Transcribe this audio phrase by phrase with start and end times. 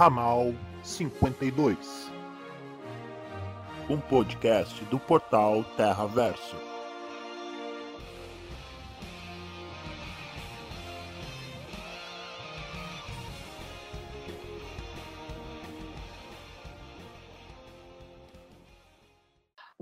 [0.00, 2.10] Ramal 52,
[3.86, 6.69] um podcast do portal Terra Verso.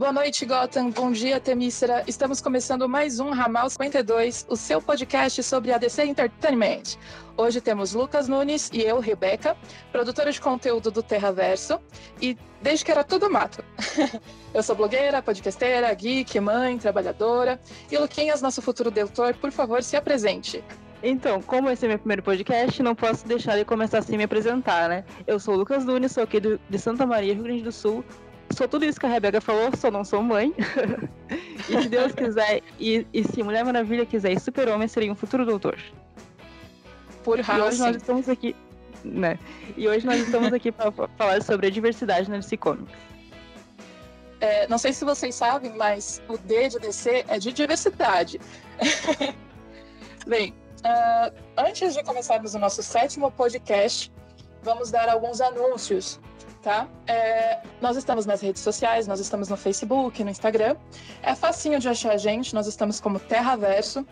[0.09, 0.89] Boa noite, Gotham.
[0.89, 2.03] Bom dia, Temícera.
[2.07, 6.97] Estamos começando mais um Ramal 52, o seu podcast sobre a DC Entertainment.
[7.37, 9.55] Hoje temos Lucas Nunes e eu, Rebeca,
[9.93, 11.79] produtora de conteúdo do Terraverso,
[12.23, 13.63] e desde que era tudo mato.
[14.55, 17.61] eu sou blogueira, podcasteira, geek, mãe, trabalhadora.
[17.93, 20.65] E Luquinhas, nosso futuro doutor, por favor, se apresente.
[21.03, 24.89] Então, como esse é meu primeiro podcast, não posso deixar de começar assim me apresentar,
[24.89, 25.05] né?
[25.27, 28.03] Eu sou o Lucas Nunes, sou aqui do, de Santa Maria, Rio Grande do Sul,
[28.59, 30.53] sou tudo isso que a Rebeca falou, só não sou mãe.
[31.71, 35.47] e se Deus quiser, e, e se Mulher Maravilha quiser e Super-Homem, seria um futuro
[35.47, 35.79] doutor.
[37.23, 38.57] Por E hoje nós estamos aqui,
[39.05, 39.39] né?
[39.77, 42.93] E hoje nós estamos aqui para falar sobre a diversidade na DC Comics.
[44.41, 48.41] É, não sei se vocês sabem, mas o D de DC é de diversidade.
[50.27, 54.13] Bem, uh, antes de começarmos o nosso sétimo podcast,
[54.63, 56.21] vamos dar alguns anúncios
[56.69, 56.87] tá?
[57.07, 60.77] É, nós estamos nas redes sociais, nós estamos no Facebook, no Instagram.
[61.23, 64.07] É facinho de achar a gente, nós estamos como Terraverso.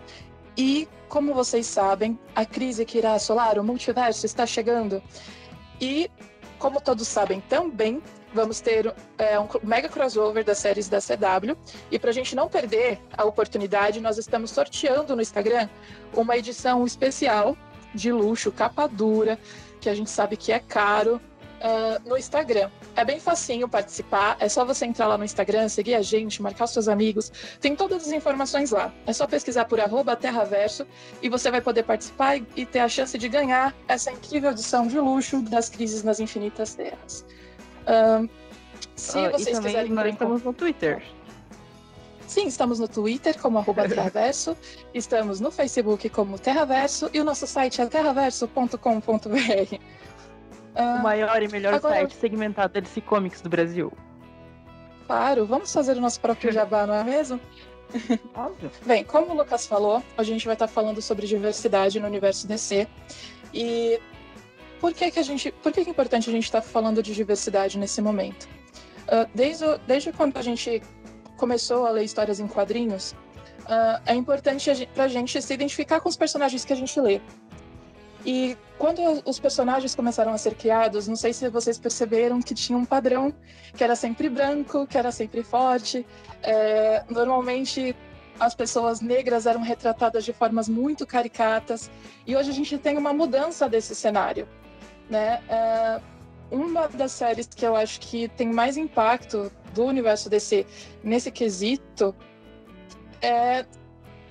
[0.57, 5.03] E, como vocês sabem, a crise que irá assolar o multiverso está chegando.
[5.79, 6.11] E,
[6.59, 11.55] como todos sabem também, vamos ter é, um mega crossover das séries da CW.
[11.91, 15.69] E para a gente não perder a oportunidade, nós estamos sorteando no Instagram
[16.15, 17.55] uma edição especial
[17.95, 19.39] de luxo, capa dura,
[19.79, 21.21] que a gente sabe que é caro,
[21.61, 22.71] uh, no Instagram.
[22.95, 26.65] É bem facinho participar, é só você entrar lá no Instagram, seguir a gente, marcar
[26.65, 27.33] os seus amigos.
[27.61, 28.93] Tem todas as informações lá.
[29.07, 30.87] É só pesquisar por arroba Terraverso
[31.23, 34.99] e você vai poder participar e ter a chance de ganhar essa incrível edição de
[34.99, 37.25] luxo das crises nas infinitas terras.
[37.87, 38.29] Uh,
[38.95, 39.93] se Ah, vocês e também quiserem.
[39.93, 41.03] nós estamos no Twitter.
[42.27, 44.57] Sim, estamos no Twitter como arroba Terraverso,
[44.93, 49.81] estamos no Facebook como Terraverso e o nosso site é terraverso.com.br.
[50.79, 53.93] O maior e melhor agora- site segmentado DC Comics do Brasil.
[55.07, 57.41] Claro, vamos fazer o nosso próprio jabá, não é mesmo?
[58.35, 58.71] Óbvio.
[58.85, 62.87] Bem, como o Lucas falou, a gente vai estar falando sobre diversidade no universo DC.
[63.55, 64.01] E
[64.81, 65.53] por que, que a gente.
[65.53, 68.49] Por que, que é importante a gente estar falando de diversidade nesse momento?
[69.09, 70.83] Ah, desde, o- desde quando a gente
[71.37, 73.15] começou a ler histórias em quadrinhos,
[73.69, 77.01] ah, é importante a gen- pra gente se identificar com os personagens que a gente
[77.01, 77.21] lê.
[78.27, 82.77] E quando os personagens começaram a ser criados, não sei se vocês perceberam que tinha
[82.77, 83.33] um padrão,
[83.77, 86.05] que era sempre branco, que era sempre forte.
[86.43, 87.95] É, normalmente
[88.41, 91.89] as pessoas negras eram retratadas de formas muito caricatas.
[92.27, 94.49] E hoje a gente tem uma mudança desse cenário.
[95.09, 95.41] Né?
[95.49, 96.01] É,
[96.51, 100.67] uma das séries que eu acho que tem mais impacto do universo DC
[101.05, 102.13] nesse quesito
[103.23, 103.65] é,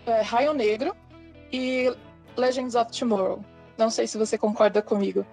[0.05, 0.94] é Raio Negro
[1.50, 1.95] e
[2.35, 3.54] Legends of Tomorrow.
[3.77, 5.25] Não sei se você concorda comigo.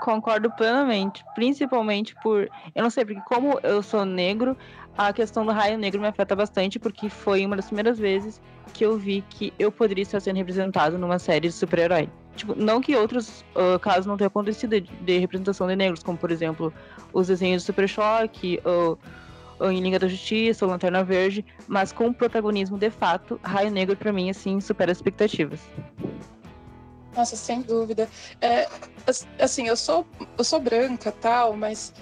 [0.00, 2.48] Concordo plenamente, principalmente por.
[2.74, 4.56] Eu não sei, porque como eu sou negro,
[4.96, 8.40] a questão do raio negro me afeta bastante, porque foi uma das primeiras vezes
[8.72, 12.08] que eu vi que eu poderia estar sendo representado numa série de super-herói.
[12.36, 16.16] Tipo, não que outros ah, casos não tenham acontecido de, de representação de negros, como
[16.16, 16.72] por exemplo
[17.12, 18.98] os desenhos de Super Choque, ou,
[19.58, 23.96] ou em Liga da Justiça, ou Lanterna Verde, mas com protagonismo de fato, Raio Negro
[23.96, 25.60] pra mim assim supera as expectativas.
[27.16, 28.08] Nossa, sem dúvida.
[28.40, 28.68] É,
[29.06, 30.06] as- assim, eu sou,
[30.38, 31.92] eu sou branca tal, mas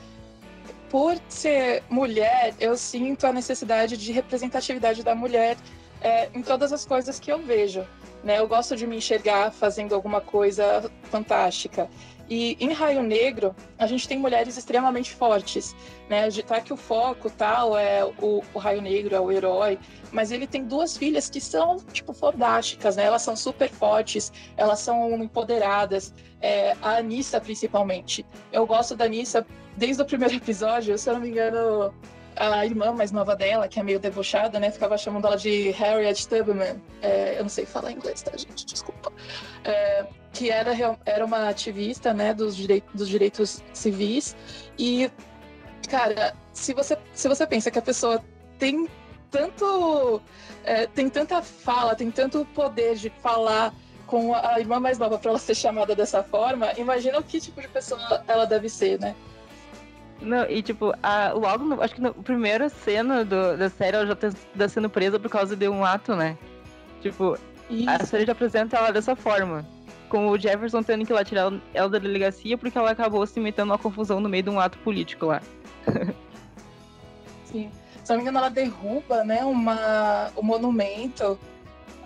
[0.90, 5.56] por ser mulher, eu sinto a necessidade de representatividade da mulher
[6.00, 7.86] é, em todas as coisas que eu vejo.
[8.22, 8.38] Né?
[8.38, 11.88] Eu gosto de me enxergar fazendo alguma coisa fantástica.
[12.30, 15.74] E em Raio Negro, a gente tem mulheres extremamente fortes.
[16.10, 16.28] Né?
[16.28, 19.78] De- Tá que o foco tal é o, o Raio Negro, é o herói,
[20.12, 23.04] mas ele tem duas filhas que são, tipo, fodásticas, né?
[23.04, 26.14] Elas são super fortes, elas são empoderadas.
[26.40, 28.24] É, a Anissa, principalmente.
[28.52, 29.46] Eu gosto da Anissa
[29.76, 31.92] desde o primeiro episódio, se eu não me engano,
[32.36, 34.70] a irmã mais nova dela, que é meio debochada, né?
[34.70, 36.80] Ficava chamando ela de Harriet Tubman.
[37.02, 38.64] É, eu não sei falar inglês, tá, gente?
[38.64, 39.12] Desculpa.
[39.64, 40.72] É, que era,
[41.04, 44.36] era uma ativista, né, dos, direi dos direitos civis.
[44.78, 45.10] E,
[45.88, 48.22] cara, se você, se você pensa que a pessoa
[48.58, 48.88] tem
[49.30, 50.20] tanto.
[50.64, 53.72] é, tem tanta fala, tem tanto poder de falar
[54.06, 57.60] com a irmã mais nova para ela ser chamada dessa forma, imagina o que tipo
[57.60, 59.14] de pessoa ela deve ser, né?
[60.20, 64.06] Não, e tipo, a, logo, no- acho que na primeira cena do- da série ela
[64.06, 66.36] já tá, tá sendo presa por causa de um ato, né?
[67.00, 67.38] Tipo,
[67.86, 68.06] a Isso.
[68.06, 69.64] série já apresenta ela dessa forma.
[70.08, 73.38] Com o Jefferson tendo que ir lá tirar ela da delegacia porque ela acabou se
[73.38, 75.42] metendo numa confusão no meio de um ato político lá.
[77.44, 77.70] Sim.
[78.02, 81.38] Se não me engano, ela derruba, né, uma, o monumento.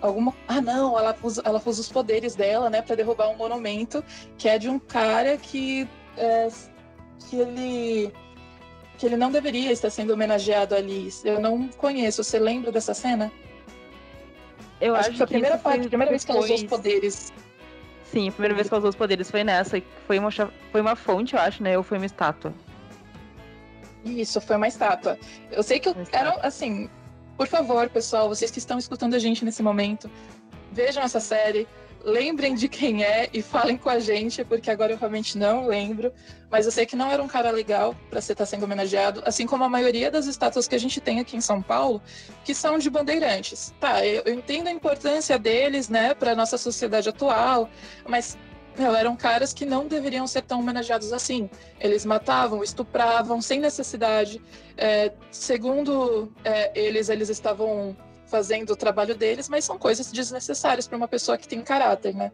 [0.01, 0.33] Alguma.
[0.49, 4.03] Ah, não, ela usa, ela usa os poderes dela, né, para derrubar um monumento
[4.37, 5.87] que é de um cara que.
[6.17, 6.49] É,
[7.29, 8.13] que ele.
[8.97, 11.09] que ele não deveria estar sendo homenageado ali.
[11.23, 12.21] Eu não conheço.
[12.21, 13.31] Você lembra dessa cena?
[14.81, 16.63] Eu acho, acho que foi a primeira, parte, a primeira vez que ela usou os
[16.63, 17.31] poderes.
[18.13, 19.81] Sim, a primeira vez que ela usou os poderes foi nessa.
[20.05, 21.75] Foi uma, foi uma fonte, eu acho, né?
[21.75, 22.53] Ou foi uma estátua?
[24.05, 25.17] Isso, foi uma estátua.
[25.51, 26.87] Eu sei que eu era assim.
[27.35, 30.11] Por favor, pessoal, vocês que estão escutando a gente nesse momento,
[30.71, 31.67] vejam essa série,
[32.03, 36.11] lembrem de quem é e falem com a gente, porque agora eu realmente não lembro.
[36.51, 39.23] Mas eu sei que não era um cara legal para você estar tá sendo homenageado,
[39.25, 42.01] assim como a maioria das estátuas que a gente tem aqui em São Paulo,
[42.43, 43.73] que são de bandeirantes.
[43.79, 47.69] Tá, eu, entendo a importância deles, né, para nossa sociedade atual,
[48.07, 48.37] mas
[48.77, 51.49] meu, eram caras que não deveriam ser tão homenageados assim.
[51.79, 54.41] Eles matavam, estupravam sem necessidade.
[54.75, 57.95] É, segundo é, eles, eles estavam
[58.33, 62.31] fazendo o trabalho deles, mas são coisas desnecessárias para uma pessoa que tem caráter, né?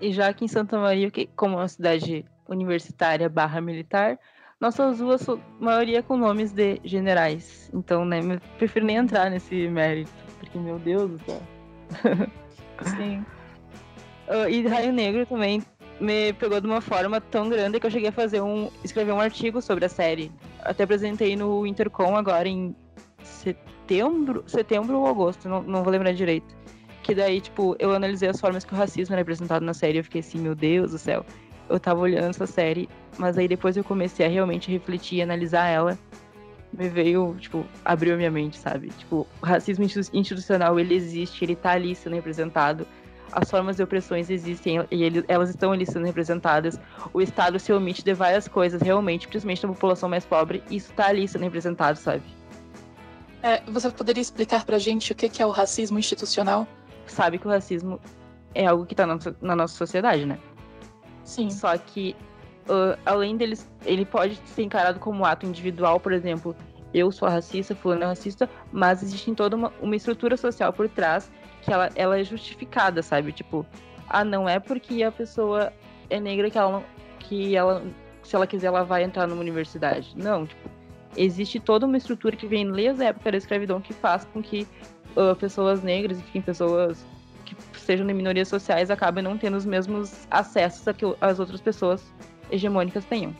[0.00, 4.18] E já aqui em Santa Maria, que como é uma cidade universitária barra militar,
[4.60, 7.70] nossas ruas são maioria com nomes de generais.
[7.72, 8.18] Então, né,
[8.58, 11.42] prefiro nem entrar nesse mérito, porque, meu Deus do céu.
[12.96, 13.24] Sim.
[14.26, 15.62] Uh, e Raio Negro também
[16.00, 18.68] me pegou de uma forma tão grande que eu cheguei a fazer um.
[18.82, 20.32] escrever um artigo sobre a série.
[20.62, 22.74] Até apresentei no Intercom agora em
[23.92, 24.44] setembro.
[24.46, 26.54] Setembro ou agosto, não, não vou lembrar direito.
[27.02, 29.98] Que daí, tipo, eu analisei as formas que o racismo era representado na série.
[29.98, 31.24] Eu fiquei assim, meu Deus do céu.
[31.68, 35.66] Eu tava olhando essa série, mas aí depois eu comecei a realmente refletir e analisar
[35.66, 35.98] ela.
[36.72, 38.88] Me veio, tipo, abriu a minha mente, sabe?
[38.90, 42.86] Tipo, o racismo institucional, ele existe, ele tá ali sendo representado
[43.32, 46.78] as formas de opressões existem e ele, elas estão ali sendo representadas.
[47.12, 51.06] O Estado se omite de várias coisas, realmente, principalmente da população mais pobre, isso está
[51.06, 52.22] ali sendo representado, sabe?
[53.42, 56.66] É, você poderia explicar pra gente o que é o racismo institucional?
[57.06, 58.00] Sabe que o racismo
[58.54, 60.38] é algo que tá na, na nossa sociedade, né?
[61.24, 61.50] Sim.
[61.50, 62.14] Só que,
[62.68, 66.54] uh, além deles, ele pode ser encarado como ato individual, por exemplo,
[66.94, 71.30] eu sou racista, fulano é racista, mas existe toda uma, uma estrutura social por trás
[71.62, 73.32] que ela, ela é justificada, sabe?
[73.32, 73.66] Tipo,
[74.08, 75.72] ah, não é porque a pessoa
[76.10, 76.84] é negra que ela,
[77.18, 77.82] que ela,
[78.22, 80.12] se ela quiser, ela vai entrar numa universidade.
[80.16, 80.68] Não, tipo,
[81.16, 84.66] existe toda uma estrutura que vem desde a época da escravidão que faz com que
[85.16, 87.04] uh, pessoas negras, enfim, pessoas
[87.44, 91.60] que sejam de minorias sociais acabem não tendo os mesmos acessos a que as outras
[91.60, 92.02] pessoas
[92.50, 93.34] hegemônicas tenham.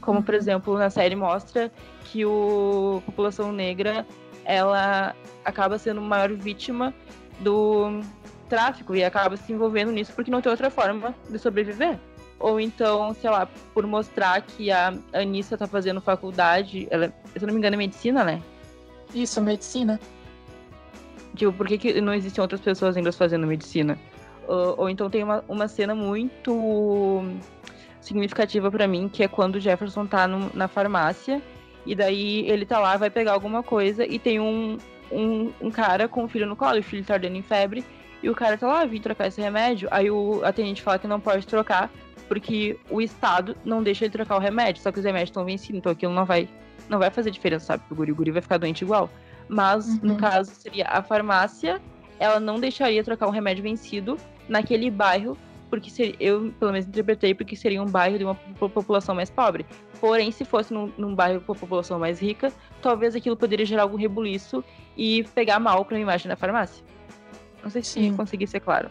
[0.00, 0.40] Como, por uhum.
[0.40, 1.70] exemplo, na série mostra
[2.04, 4.06] que o, a população negra
[4.44, 5.14] ela
[5.44, 6.94] acaba sendo maior vítima
[7.40, 8.00] do
[8.48, 11.98] tráfico e acaba se envolvendo nisso porque não tem outra forma de sobreviver.
[12.40, 17.46] Ou então, sei lá, por mostrar que a Anissa tá fazendo faculdade, ela, se eu
[17.46, 18.42] não me engano, é medicina, né?
[19.12, 19.98] Isso, medicina.
[21.34, 23.98] Tipo, por que, que não existem outras pessoas ainda fazendo medicina?
[24.46, 27.22] Ou, ou então tem uma, uma cena muito
[28.00, 31.42] significativa para mim, que é quando o Jefferson tá no, na farmácia
[31.84, 34.78] e daí ele tá lá, vai pegar alguma coisa e tem um,
[35.10, 37.84] um, um cara com o filho no colo, e o filho tá ardendo em febre.
[38.22, 39.88] E o cara tá lá, vim trocar esse remédio.
[39.90, 41.90] Aí o atendente fala que não pode trocar,
[42.28, 44.82] porque o Estado não deixa ele trocar o remédio.
[44.82, 46.48] Só que os remédios estão vencidos, então aquilo não vai,
[46.88, 47.82] não vai fazer diferença, sabe?
[47.90, 49.10] O guri, o guri vai ficar doente igual.
[49.48, 50.00] Mas, uhum.
[50.02, 51.80] no caso, seria a farmácia,
[52.18, 54.18] ela não deixaria trocar um remédio vencido
[54.48, 55.36] naquele bairro
[55.68, 59.66] porque seria, eu pelo menos interpretei porque seria um bairro de uma população mais pobre.
[60.00, 63.82] Porém, se fosse num, num bairro com a população mais rica, talvez aquilo poderia gerar
[63.82, 64.64] algum rebuliço
[64.96, 66.84] e pegar mal para a imagem da farmácia.
[67.62, 68.16] Não sei se Sim.
[68.16, 68.90] consegui ser claro.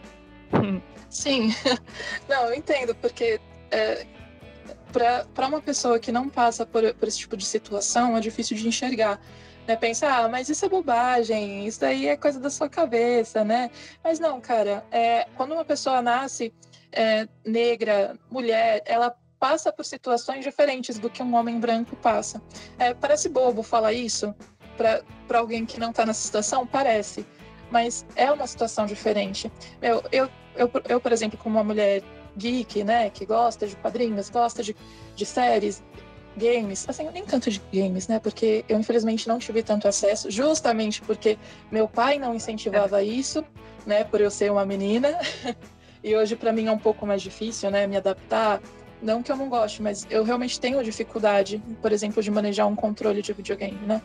[1.10, 1.54] Sim,
[2.28, 4.06] não, eu entendo, porque é,
[4.92, 8.66] para uma pessoa que não passa por, por esse tipo de situação, é difícil de
[8.68, 9.20] enxergar
[9.68, 9.76] né?
[9.76, 13.70] Pensar, ah, mas isso é bobagem, isso daí é coisa da sua cabeça, né?
[14.02, 16.54] Mas não, cara, é, quando uma pessoa nasce
[16.90, 22.42] é, negra, mulher, ela passa por situações diferentes do que um homem branco passa.
[22.78, 24.34] É, parece bobo falar isso
[24.74, 26.66] para alguém que não está nessa situação?
[26.66, 27.26] Parece,
[27.70, 29.52] mas é uma situação diferente.
[29.82, 32.02] Eu, eu, eu, eu, por exemplo, como uma mulher
[32.36, 34.76] geek, né, que gosta de quadrinhos, gosta de,
[35.16, 35.82] de séries,
[36.38, 38.18] games, assim, nem tanto de games, né?
[38.20, 41.36] Porque eu infelizmente não tive tanto acesso, justamente porque
[41.70, 43.44] meu pai não incentivava isso,
[43.84, 44.04] né?
[44.04, 45.18] Por eu ser uma menina.
[46.00, 48.62] E hoje para mim é um pouco mais difícil, né, me adaptar.
[49.02, 52.76] Não que eu não goste, mas eu realmente tenho dificuldade, por exemplo, de manejar um
[52.76, 54.00] controle de videogame, né?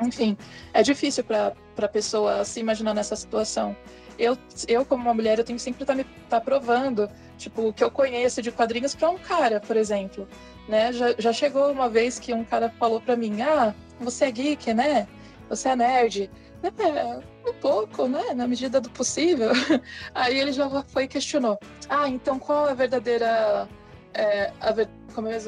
[0.00, 0.36] Enfim,
[0.72, 3.76] é difícil para a pessoa se imaginar nessa situação.
[4.18, 4.36] Eu,
[4.66, 7.90] eu como uma mulher, eu tenho sempre tá me tá provando, tipo, o que eu
[7.90, 10.26] conheço de quadrinhos para um cara, por exemplo,
[10.68, 10.92] né?
[10.92, 14.74] Já, já chegou uma vez que um cara falou para mim: "Ah, você é geek,
[14.74, 15.06] né?
[15.48, 16.30] Você é nerd".
[16.62, 18.34] É, um pouco, né?
[18.34, 19.50] Na medida do possível.
[20.12, 23.68] Aí ele já foi e questionou: "Ah, então qual é a verdadeira
[24.14, 25.38] é, a ver, como é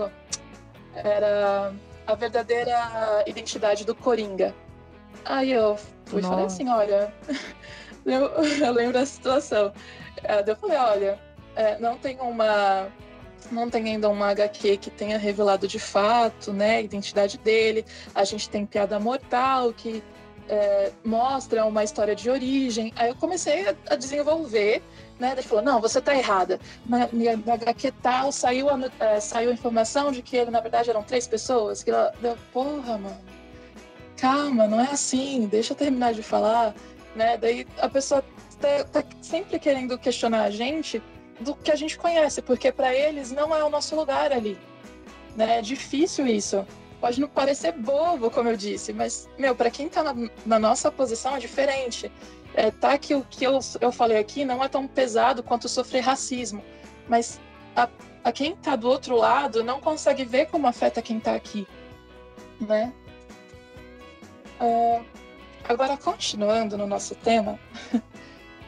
[0.95, 1.73] Era
[2.11, 4.55] a verdadeira identidade do Coringa.
[5.25, 5.77] Aí eu
[6.07, 7.13] fui falei assim, olha,
[8.05, 9.73] eu, eu, lembro da situação.
[10.23, 11.21] É, eu falei, olha,
[11.57, 12.89] é, não tem uma.
[13.51, 17.85] Não tem ainda uma HQ que tenha revelado de fato, né, a identidade dele.
[18.15, 20.05] A gente tem Piada Mortal, que
[20.49, 22.93] é, mostra uma história de origem.
[22.97, 24.83] Aí eu comecei a, a desenvolver
[25.21, 25.33] né?
[25.33, 26.59] Ele falou, não, você está errada.
[26.87, 27.09] Na,
[27.47, 31.03] na HQ tal saiu a, é, saiu a informação de que ele, na verdade, eram
[31.03, 31.83] três pessoas.
[31.85, 33.21] Que ela deu, porra, mano,
[34.17, 36.75] calma, não é assim, deixa eu terminar de falar,
[37.15, 37.37] né?
[37.37, 38.25] Daí a pessoa
[38.61, 41.03] tá, tá sempre querendo questionar a gente
[41.39, 44.59] do que a gente conhece, porque para eles não é o nosso lugar ali,
[45.37, 45.59] né?
[45.59, 46.67] É difícil isso.
[46.99, 50.93] Pode não parecer bobo, como eu disse, mas, meu, para quem está na, na nossa
[50.93, 52.13] posição é diferente
[52.55, 56.01] é, tá que o que eu, eu falei aqui não é tão pesado quanto sofrer
[56.01, 56.63] racismo,
[57.09, 57.41] mas
[57.77, 57.89] a,
[58.25, 61.67] a quem está do outro lado não consegue ver como afeta quem está aqui,
[62.61, 62.93] né?
[64.61, 65.01] É,
[65.65, 67.59] agora, continuando no nosso tema,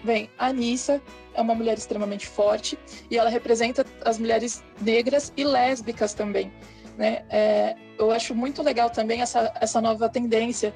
[0.02, 1.02] bem, a Anissa
[1.34, 2.78] é uma mulher extremamente forte
[3.10, 6.52] e ela representa as mulheres negras e lésbicas também.
[6.96, 7.24] Né?
[7.30, 10.74] É, eu acho muito legal também essa, essa nova tendência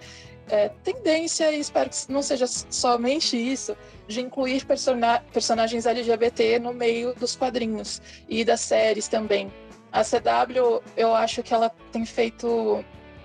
[0.49, 3.77] é, tendência, e espero que não seja somente isso,
[4.07, 9.53] de incluir persona personagens LGBT no meio dos quadrinhos e das séries também.
[9.93, 12.85] A CW, eu acho que ela tem feito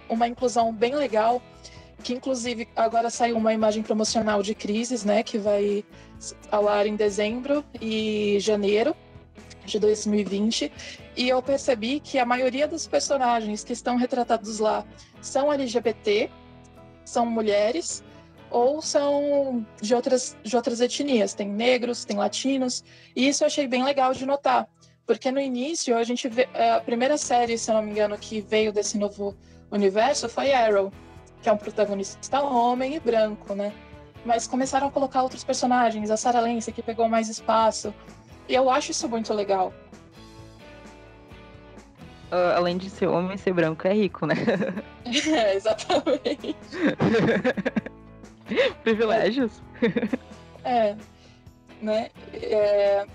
[0.10, 1.42] uma inclusão bem legal,
[2.04, 5.86] que inclusive agora saiu uma imagem promocional de Crises, né, que vai
[6.50, 8.96] ao ar em dezembro e janeiro
[9.66, 10.72] de 2020,
[11.16, 14.84] e eu percebi que a maioria dos personagens que estão retratados lá
[15.22, 16.30] são LGBT,
[17.04, 18.04] são mulheres
[18.50, 21.34] ou são de outras, de outras etnias.
[21.34, 22.84] Tem negros, tem latinos,
[23.16, 24.68] e isso eu achei bem legal de notar,
[25.06, 28.18] porque no início a gente vê, é, a primeira série, se eu não me engano,
[28.18, 29.36] que veio desse novo
[29.72, 30.92] universo foi Arrow,
[31.42, 33.74] que é um protagonista homem e branco, né?
[34.26, 37.94] Mas começaram a colocar outros personagens, a Sarah Lance, que pegou mais espaço,
[38.48, 39.74] e eu acho isso muito legal.
[42.32, 44.36] Uh, além de ser homem, ser branco é rico, né?
[45.06, 46.56] É, exatamente.
[48.84, 49.62] Privilégios.
[50.64, 50.96] É,
[51.82, 52.10] né?
[52.34, 53.06] É,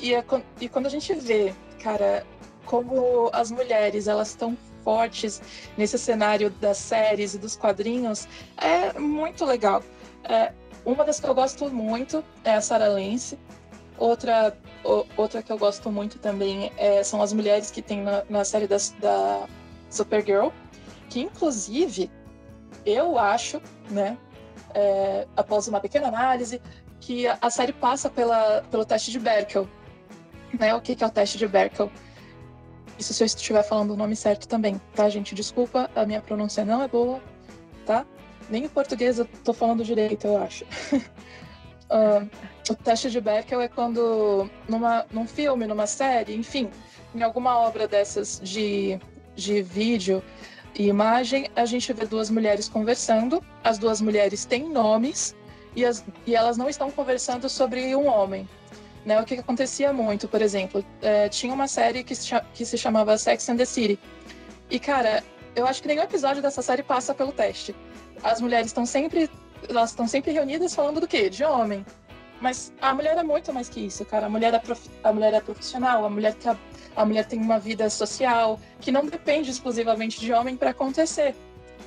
[0.00, 0.24] e, é,
[0.60, 2.26] e quando a gente vê, cara,
[2.64, 5.40] como as mulheres elas estão fortes
[5.76, 9.82] nesse cenário das séries e dos quadrinhos, é muito legal.
[10.24, 10.52] É,
[10.84, 13.38] uma das que eu gosto muito é a Sarah Lance.
[13.98, 14.56] Outra
[15.16, 18.66] outra que eu gosto muito também é, são as mulheres que tem na, na série
[18.66, 19.46] das, da
[19.90, 20.48] Supergirl,
[21.10, 22.10] que inclusive
[22.86, 24.16] eu acho, né,
[24.74, 26.60] é, após uma pequena análise,
[27.00, 29.68] que a, a, série passa pela, pelo teste de Berkel.
[30.58, 30.74] Né?
[30.74, 31.90] O que, que é o teste de Berkel?
[32.98, 35.34] Isso se eu estiver falando o nome certo também, tá, gente?
[35.34, 37.20] Desculpa, a minha pronúncia não é boa,
[37.86, 38.04] tá?
[38.48, 40.64] Nem em português eu tô falando direito, eu acho.
[41.90, 42.28] uh,
[42.72, 46.70] o teste de Bechdel é quando, numa, num filme, numa série, enfim,
[47.14, 48.98] em alguma obra dessas de,
[49.34, 50.22] de vídeo
[50.74, 55.34] e imagem, a gente vê duas mulheres conversando, as duas mulheres têm nomes
[55.74, 58.48] e, as, e elas não estão conversando sobre um homem.
[59.04, 59.20] Né?
[59.20, 62.76] O que, que acontecia muito, por exemplo, é, tinha uma série que se, que se
[62.76, 63.98] chamava Sex and the City.
[64.70, 65.24] E, cara,
[65.56, 67.74] eu acho que nenhum episódio dessa série passa pelo teste.
[68.22, 69.30] As mulheres estão sempre
[69.68, 71.28] elas estão sempre reunidas falando do quê?
[71.28, 71.84] De homem.
[72.40, 74.26] Mas a mulher é muito mais que isso, cara.
[74.26, 74.88] A mulher é, prof...
[75.02, 76.56] a mulher é profissional, a mulher, tá...
[76.94, 81.34] a mulher tem uma vida social que não depende exclusivamente de homem para acontecer.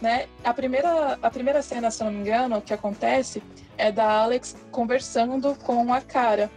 [0.01, 0.27] Né?
[0.43, 3.41] A, primeira, a primeira cena, se não me engano, que acontece
[3.77, 6.51] é da Alex conversando com a cara.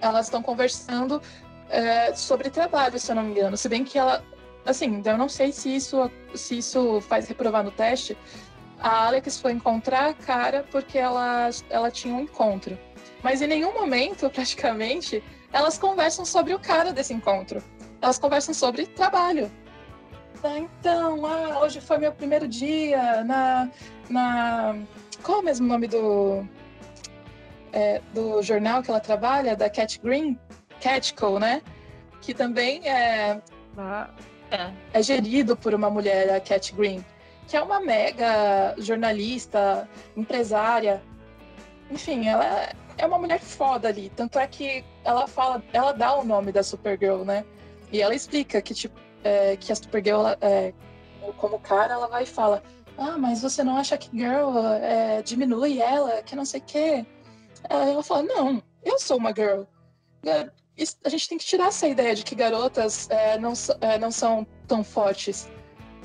[0.00, 1.22] Elas estão conversando
[1.70, 3.56] é, sobre trabalho, se eu não me engano.
[3.56, 4.22] Se bem que ela.
[4.66, 8.16] Assim, eu não sei se isso, se isso faz reprovar no teste,
[8.84, 12.78] a Alex foi encontrar a cara porque ela, ela tinha um encontro.
[13.22, 17.64] Mas em nenhum momento, praticamente, elas conversam sobre o cara desse encontro.
[18.02, 19.50] Elas conversam sobre trabalho.
[20.42, 23.70] Ah, então, ah, hoje foi meu primeiro dia na.
[24.10, 24.76] na
[25.22, 26.46] qual é o mesmo nome do.
[27.72, 30.38] É, do jornal que ela trabalha, da Cat Green?
[30.82, 31.62] Catco, né?
[32.20, 33.40] Que também é,
[33.78, 34.10] ah,
[34.50, 34.70] é.
[34.92, 37.02] é gerido por uma mulher, a Cat Green.
[37.46, 41.02] Que é uma mega jornalista, empresária.
[41.90, 44.10] Enfim, ela é uma mulher foda ali.
[44.10, 47.44] Tanto é que ela fala, ela dá o nome da Supergirl, né?
[47.92, 50.72] E ela explica que, tipo, é, que a Supergirl, ela, é,
[51.32, 52.62] como cara, ela vai e fala:
[52.96, 57.06] Ah, mas você não acha que girl é, diminui ela, que não sei o quê?
[57.68, 59.62] Ela fala: Não, eu sou uma girl.
[61.04, 64.46] A gente tem que tirar essa ideia de que garotas é, não, é, não são
[64.66, 65.48] tão fortes.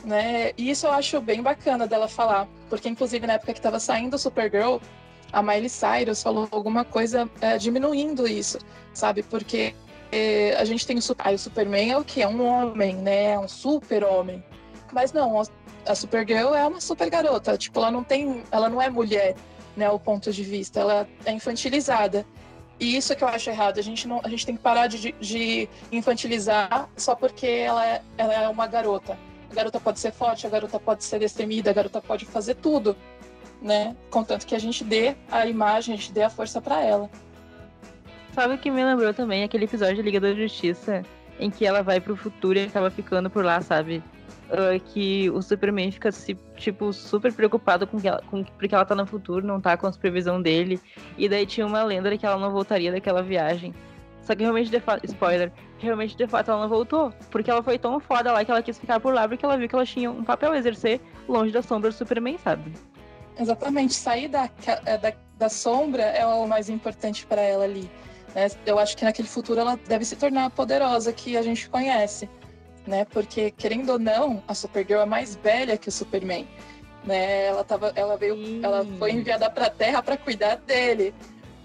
[0.03, 0.51] Né?
[0.57, 4.17] E isso eu acho bem bacana dela falar, porque inclusive na época que estava saindo
[4.17, 4.77] Supergirl,
[5.31, 8.57] a Miley Cyrus falou alguma coisa é, diminuindo isso,
[8.93, 9.23] sabe?
[9.23, 9.75] Porque
[10.11, 12.21] é, a gente tem o, ah, o Superman é o que?
[12.21, 13.31] É um homem, né?
[13.31, 14.43] É um super homem.
[14.91, 15.41] Mas não,
[15.85, 17.57] a Supergirl é uma super garota.
[17.57, 18.43] Tipo, ela não tem.
[18.51, 19.35] Ela não é mulher,
[19.77, 19.89] né?
[19.89, 20.79] O ponto de vista.
[20.79, 22.25] Ela é infantilizada.
[22.79, 23.77] E isso que eu acho errado.
[23.77, 28.01] A gente, não, a gente tem que parar de, de infantilizar só porque ela é,
[28.17, 29.17] ela é uma garota.
[29.49, 32.95] A garota pode ser forte, a garota pode ser destemida, a garota pode fazer tudo,
[33.61, 33.95] né?
[34.09, 37.09] Contanto que a gente dê a imagem, a gente dê a força para ela.
[38.33, 39.43] Sabe o que me lembrou também?
[39.43, 41.03] Aquele episódio de Liga da Justiça,
[41.39, 44.03] em que ela vai pro futuro e acaba ficando por lá, sabe?
[44.49, 46.09] Uh, que o Superman fica,
[46.55, 49.87] tipo, super preocupado com que ela, com, porque ela tá no futuro, não tá com
[49.87, 50.79] a supervisão dele.
[51.17, 53.73] E daí tinha uma lenda que ela não voltaria daquela viagem.
[54.23, 54.71] Só que realmente,
[55.03, 55.51] spoiler,
[55.85, 57.13] realmente de fato ela não voltou.
[57.29, 59.67] Porque ela foi tão foda lá que ela quis ficar por lá porque ela viu
[59.67, 62.73] que ela tinha um papel a exercer longe da sombra do Superman, sabe?
[63.39, 64.49] Exatamente, sair da,
[64.85, 67.89] é, da, da sombra é o mais importante para ela ali.
[68.35, 68.47] Né?
[68.65, 72.29] Eu acho que naquele futuro ela deve se tornar a poderosa que a gente conhece.
[72.85, 73.05] Né?
[73.05, 76.47] Porque, querendo ou não, a Supergirl é mais velha que o Superman.
[77.05, 77.47] Né?
[77.47, 81.13] Ela, tava, ela, veio, ela foi enviada para a Terra para cuidar dele.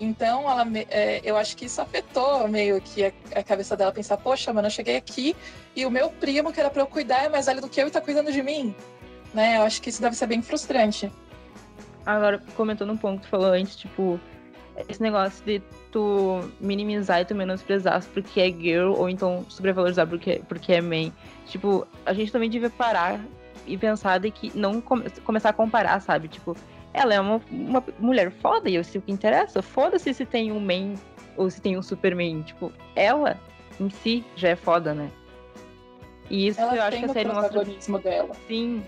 [0.01, 4.17] Então, ela, é, eu acho que isso afetou meio que a, a, cabeça dela pensar:
[4.17, 5.37] poxa, mano, eu cheguei aqui
[5.75, 7.87] e o meu primo, que era pra eu cuidar, é mais velho do que eu
[7.87, 8.75] e tá cuidando de mim.
[9.33, 9.59] Né?
[9.59, 11.11] Eu acho que isso deve ser bem frustrante.
[12.05, 14.21] Agora, comentando um ponto que tu falou antes, tipo,
[14.89, 20.43] esse negócio de tu minimizar e tu menosprezar porque é girl, ou então sobrevalorizar porque,
[20.49, 21.13] porque é man.
[21.47, 23.21] Tipo, a gente também devia parar
[23.67, 26.29] e pensar de que não come, começar a comparar, sabe?
[26.29, 26.57] Tipo,
[26.95, 29.61] ela é uma, uma mulher foda e eu sei o que interessa.
[29.61, 30.95] Foda-se se tem um main
[31.37, 32.43] ou se tem um Superman.
[32.43, 33.39] Tipo, ela
[33.81, 35.11] em si já é foda, né?
[36.31, 37.47] E isso ela eu acho que a série mostra.
[37.47, 38.31] O protagonismo dela.
[38.47, 38.83] Sim.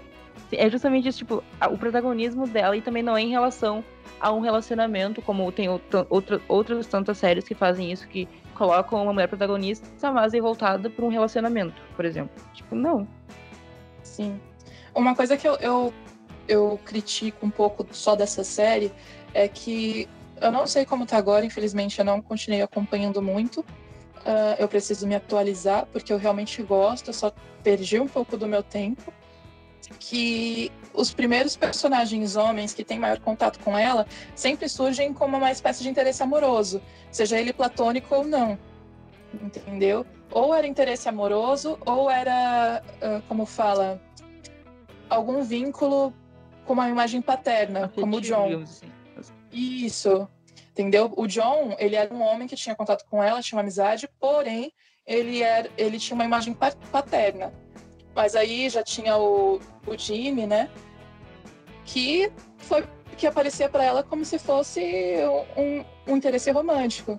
[0.52, 3.82] É justamente isso, tipo, o protagonismo dela e também não é em relação
[4.20, 6.06] a um relacionamento, como tem outra,
[6.46, 11.04] outras tantas séries que fazem isso, que colocam uma mulher protagonista, mas é voltada para
[11.04, 12.30] um relacionamento, por exemplo.
[12.54, 13.08] Tipo, não.
[14.02, 14.40] Sim.
[14.94, 15.92] Uma coisa que eu, eu
[16.48, 18.92] eu critico um pouco só dessa série
[19.34, 20.08] é que
[20.40, 23.60] eu não sei como tá agora, infelizmente eu não continuei acompanhando muito.
[23.60, 27.32] Uh, eu preciso me atualizar porque eu realmente gosto, eu só
[27.62, 29.12] perdi um pouco do meu tempo.
[30.00, 34.04] Que os primeiros personagens homens que têm maior contato com ela
[34.34, 38.58] sempre surgem como uma espécie de interesse amoroso, seja ele platônico ou não,
[39.40, 40.04] entendeu?
[40.32, 44.02] Ou era interesse amoroso, ou era, uh, como fala,
[45.08, 46.12] algum vínculo
[46.66, 48.62] com uma imagem paterna, Afetivo, como o John.
[48.62, 48.92] Assim.
[49.52, 50.28] Isso,
[50.70, 51.12] entendeu?
[51.16, 54.72] O John, ele era um homem que tinha contato com ela, tinha uma amizade, porém,
[55.06, 56.54] ele, era, ele tinha uma imagem
[56.92, 57.52] paterna.
[58.14, 60.70] Mas aí já tinha o, o Jimmy, né?
[61.84, 62.84] Que foi
[63.16, 65.16] que aparecia para ela como se fosse
[65.56, 67.18] um, um interesse romântico,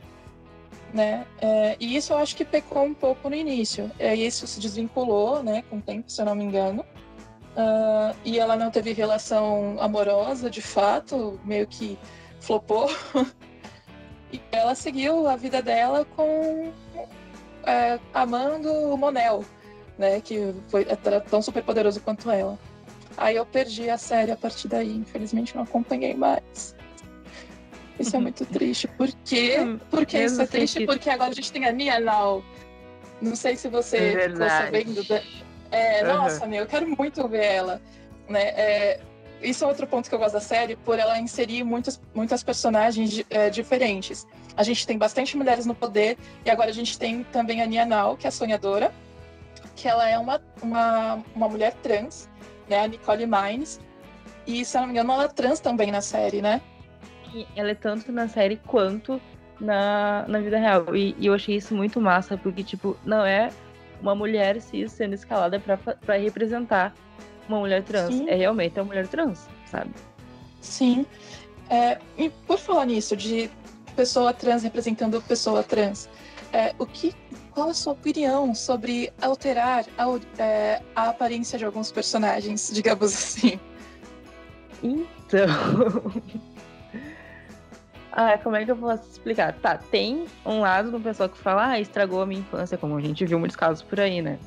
[0.93, 1.25] né?
[1.41, 3.91] É, e isso eu acho que pecou um pouco no início.
[3.97, 6.85] É, isso se desvinculou, né, com o tempo, se eu não me engano.
[7.57, 11.97] Uh, e ela não teve relação amorosa, de fato, meio que
[12.39, 12.87] flopou.
[14.31, 16.71] e ela seguiu a vida dela com
[17.65, 19.43] é, amando o Monel,
[19.97, 20.21] né?
[20.21, 22.59] Que foi era tão super poderoso quanto ela.
[23.17, 26.75] Aí eu perdi a série a partir daí, infelizmente não acompanhei mais.
[27.99, 28.87] Isso é muito triste.
[28.87, 29.57] Por quê?
[29.89, 30.85] Porque isso é triste?
[30.85, 32.43] Porque agora a gente tem a Nia Now.
[33.19, 35.03] Não sei se você é ficou sabendo.
[35.71, 36.15] É, uhum.
[36.15, 37.81] Nossa, meu, eu quero muito ver ela.
[38.27, 38.41] Né?
[38.49, 38.99] É,
[39.41, 43.23] isso é outro ponto que eu gosto da série, por ela inserir muitas, muitas personagens
[43.29, 44.27] é, diferentes.
[44.55, 47.85] A gente tem bastante mulheres no poder, e agora a gente tem também a Nia
[47.85, 48.91] Nal, que é a sonhadora,
[49.75, 52.27] que ela é uma, uma, uma mulher trans,
[52.67, 52.81] né?
[52.81, 53.79] A Nicole Mines.
[54.45, 56.61] E, se eu não me engano, ela é trans também na série, né?
[57.55, 59.21] Ela é tanto na série quanto
[59.59, 60.95] na, na vida real.
[60.95, 63.51] E, e eu achei isso muito massa, porque, tipo, não é
[64.01, 66.93] uma mulher cis sendo escalada para representar
[67.47, 68.13] uma mulher trans.
[68.13, 68.29] Sim.
[68.29, 69.91] É realmente uma mulher trans, sabe?
[70.61, 71.05] Sim.
[71.69, 73.49] É, e por falar nisso, de
[73.95, 76.09] pessoa trans representando pessoa trans,
[76.53, 77.13] é, o que,
[77.51, 83.59] qual a sua opinião sobre alterar a, é, a aparência de alguns personagens, digamos assim?
[84.83, 85.47] Então.
[88.19, 89.53] ah, como é que eu posso explicar?
[89.53, 92.99] Tá, tem um lado do pessoal que fala, ah, estragou a minha infância, como a
[92.99, 94.39] gente viu muitos casos por aí, né?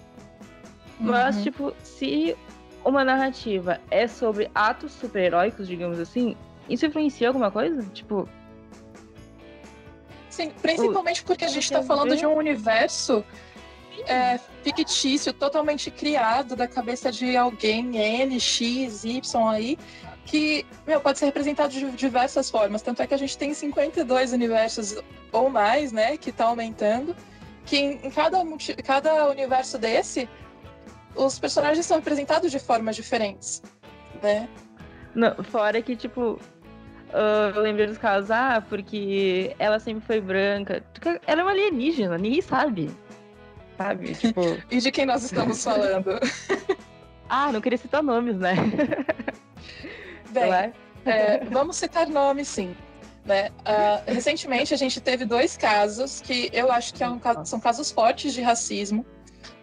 [0.98, 1.42] Mas, uhum.
[1.44, 2.36] tipo, se
[2.84, 6.36] uma narrativa é sobre atos super-heróicos, digamos assim,
[6.68, 7.80] isso influencia alguma coisa?
[7.94, 8.28] Tipo.
[10.28, 13.24] Sim, principalmente porque a gente está falando de um universo
[14.04, 19.78] é, fictício, totalmente criado da cabeça de alguém, N, X, Y aí,
[20.30, 22.82] que meu, pode ser representado de diversas formas.
[22.82, 24.96] Tanto é que a gente tem 52 universos
[25.32, 27.16] ou mais, né, que está aumentando,
[27.66, 28.38] que em cada,
[28.84, 30.28] cada universo desse
[31.16, 33.60] os personagens são representados de formas diferentes,
[34.22, 34.48] né?
[35.16, 36.38] Não, fora que, tipo,
[37.12, 40.84] uh, eu lembrei dos casos, ah, porque ela sempre foi branca.
[41.26, 42.88] Ela é uma alienígena, ninguém sabe.
[43.76, 44.14] Sabe?
[44.14, 44.40] Tipo...
[44.70, 46.20] e de quem nós estamos falando?
[47.28, 48.54] ah, não queria citar nomes, né?
[50.30, 50.72] Bem,
[51.04, 52.76] é, vamos citar nomes, sim.
[53.24, 53.50] Né?
[53.60, 57.90] Uh, recentemente a gente teve dois casos que eu acho que é um, são casos
[57.90, 59.04] fortes de racismo,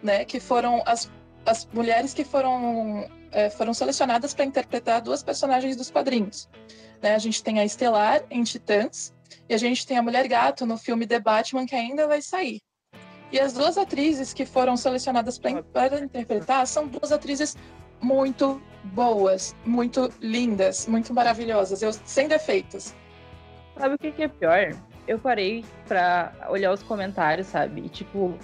[0.00, 0.24] né?
[0.24, 1.10] Que foram as
[1.48, 6.48] as mulheres que foram, é, foram selecionadas para interpretar duas personagens dos quadrinhos.
[7.02, 7.14] Né?
[7.14, 9.14] A gente tem a Estelar em Titãs
[9.48, 12.60] e a gente tem a Mulher Gato no filme The Batman que ainda vai sair.
[13.32, 15.50] E as duas atrizes que foram selecionadas para
[16.00, 17.56] interpretar são duas atrizes
[18.00, 22.94] muito boas, muito lindas, muito maravilhosas, eu, sem defeitos.
[23.76, 24.74] Sabe o que, é pior?
[25.06, 27.82] Eu parei para olhar os comentários, sabe?
[27.82, 28.36] E, tipo,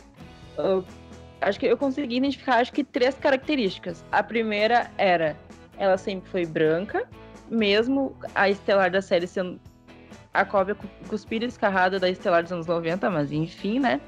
[1.40, 4.04] acho que eu consegui identificar acho que três características.
[4.12, 5.36] A primeira era
[5.76, 7.06] ela sempre foi branca,
[7.50, 9.60] mesmo a estelar da série sendo
[10.32, 10.76] a cópia
[11.08, 14.00] cuspida e escarrada da estelar dos anos 90, mas enfim, né?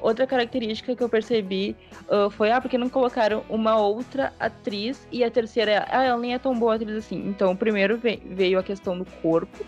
[0.00, 1.76] Outra característica que eu percebi
[2.08, 5.06] uh, foi, ah, porque não colocaram uma outra atriz?
[5.10, 7.28] E a terceira é, ah, ela nem é tão boa atriz assim.
[7.28, 9.64] Então, primeiro veio a questão do corpo,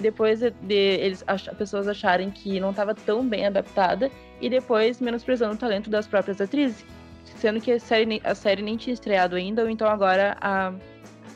[0.00, 5.00] depois de, de eles as pessoas acharem que não estava tão bem adaptada e depois
[5.00, 6.84] menosprezando o talento das próprias atrizes,
[7.24, 10.72] sendo que a série, a série nem tinha estreado ainda, ou então agora a,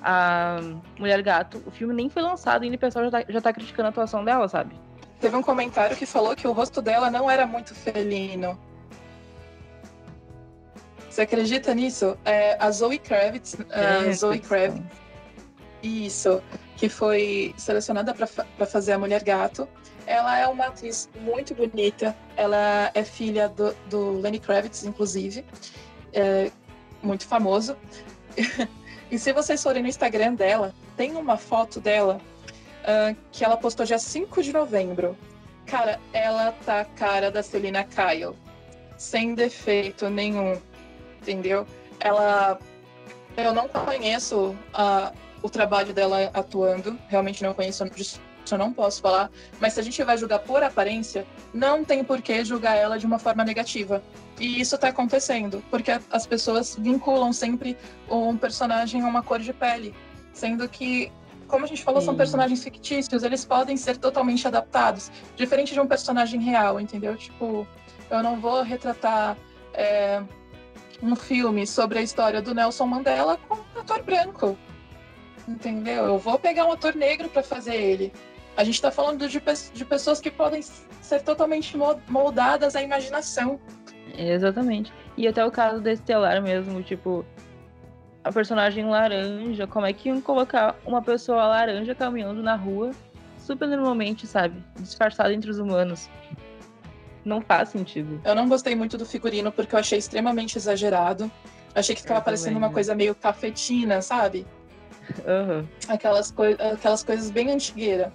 [0.02, 0.58] a
[0.98, 3.52] Mulher Gato, o filme nem foi lançado ainda e o pessoal já tá, já tá
[3.52, 4.85] criticando a atuação dela, sabe?
[5.20, 8.58] Teve um comentário que falou que o rosto dela não era muito felino.
[11.08, 12.16] Você acredita nisso?
[12.24, 14.84] É, a Zoe Kravitz, é, a Zoe Kravitz,
[15.82, 16.42] isso
[16.76, 19.66] que foi selecionada para fazer a Mulher Gato.
[20.06, 22.14] Ela é uma atriz muito bonita.
[22.36, 25.44] Ela é filha do, do Lenny Kravitz, inclusive,
[26.12, 26.50] é
[27.02, 27.76] muito famoso.
[29.10, 32.20] e se vocês forem no Instagram dela, tem uma foto dela
[32.86, 35.16] uh, que ela postou dia 5 de novembro.
[35.66, 38.36] Cara, ela tá a cara da Selina Kyle,
[38.96, 40.60] sem defeito nenhum,
[41.20, 41.66] entendeu?
[41.98, 42.58] Ela.
[43.36, 44.56] Eu não conheço
[45.42, 46.98] o trabalho dela atuando.
[47.08, 47.84] Realmente não conheço
[48.54, 49.30] eu não posso falar.
[49.60, 53.06] Mas se a gente vai julgar por aparência, não tem por que julgar ela de
[53.06, 54.02] uma forma negativa.
[54.38, 57.76] E isso está acontecendo, porque as pessoas vinculam sempre
[58.08, 59.94] um personagem a uma cor de pele,
[60.32, 61.10] sendo que
[61.46, 62.06] como a gente falou, Sim.
[62.06, 67.16] são personagens fictícios, eles podem ser totalmente adaptados, diferente de um personagem real, entendeu?
[67.16, 67.66] Tipo,
[68.10, 69.36] eu não vou retratar
[69.74, 70.22] é,
[71.02, 74.56] um filme sobre a história do Nelson Mandela com um ator branco
[75.48, 76.04] entendeu?
[76.04, 78.12] Eu vou pegar um ator negro para fazer ele.
[78.56, 79.40] A gente está falando de,
[79.72, 81.76] de pessoas que podem ser totalmente
[82.08, 83.60] moldadas à imaginação.
[84.16, 84.92] Exatamente.
[85.16, 87.24] E até o caso da Estelar mesmo, tipo,
[88.26, 92.90] a personagem laranja, como é que iam colocar uma pessoa laranja caminhando na rua
[93.38, 94.60] super normalmente, sabe?
[94.80, 96.10] Disfarçada entre os humanos.
[97.24, 98.20] Não faz sentido.
[98.24, 101.30] Eu não gostei muito do figurino porque eu achei extremamente exagerado.
[101.72, 104.44] Achei que ficava parecendo uma coisa meio cafetina, sabe?
[105.24, 105.64] Uhum.
[105.86, 108.12] Aquelas, coi aquelas coisas bem antigueiras.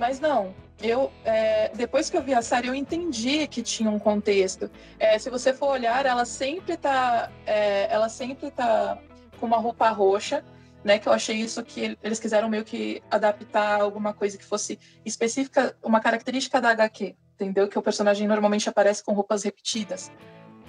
[0.00, 4.00] Mas não, eu é, depois que eu vi a série eu entendi que tinha um
[4.00, 8.98] contexto é, se você for olhar ela sempre tá é, ela sempre tá
[9.34, 10.44] com uma roupa roxa
[10.82, 14.78] né que eu achei isso que eles quiseram meio que adaptar alguma coisa que fosse
[15.04, 20.10] específica uma característica da HQ entendeu que o personagem normalmente aparece com roupas repetidas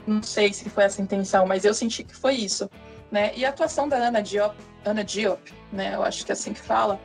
[0.07, 2.69] não sei se foi essa a intenção mas eu senti que foi isso
[3.11, 5.95] né e a atuação da Ana Diop Ana Diop, né?
[5.95, 6.99] Eu acho que é assim que fala.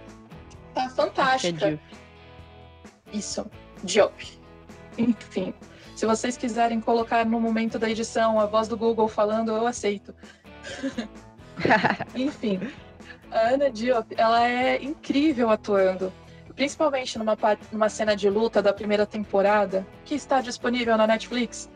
[0.75, 1.81] Tá fantástica.
[3.11, 3.51] Isso,
[3.83, 4.39] Diop.
[4.99, 5.55] Enfim,
[5.97, 10.15] se vocês quiserem colocar no momento da edição a voz do Google falando, eu aceito.
[12.15, 12.61] Enfim,
[13.31, 16.13] a Ana Diop, ela é incrível atuando.
[16.55, 17.37] Principalmente numa,
[17.73, 21.71] numa cena de luta da primeira temporada, que está disponível na Netflix.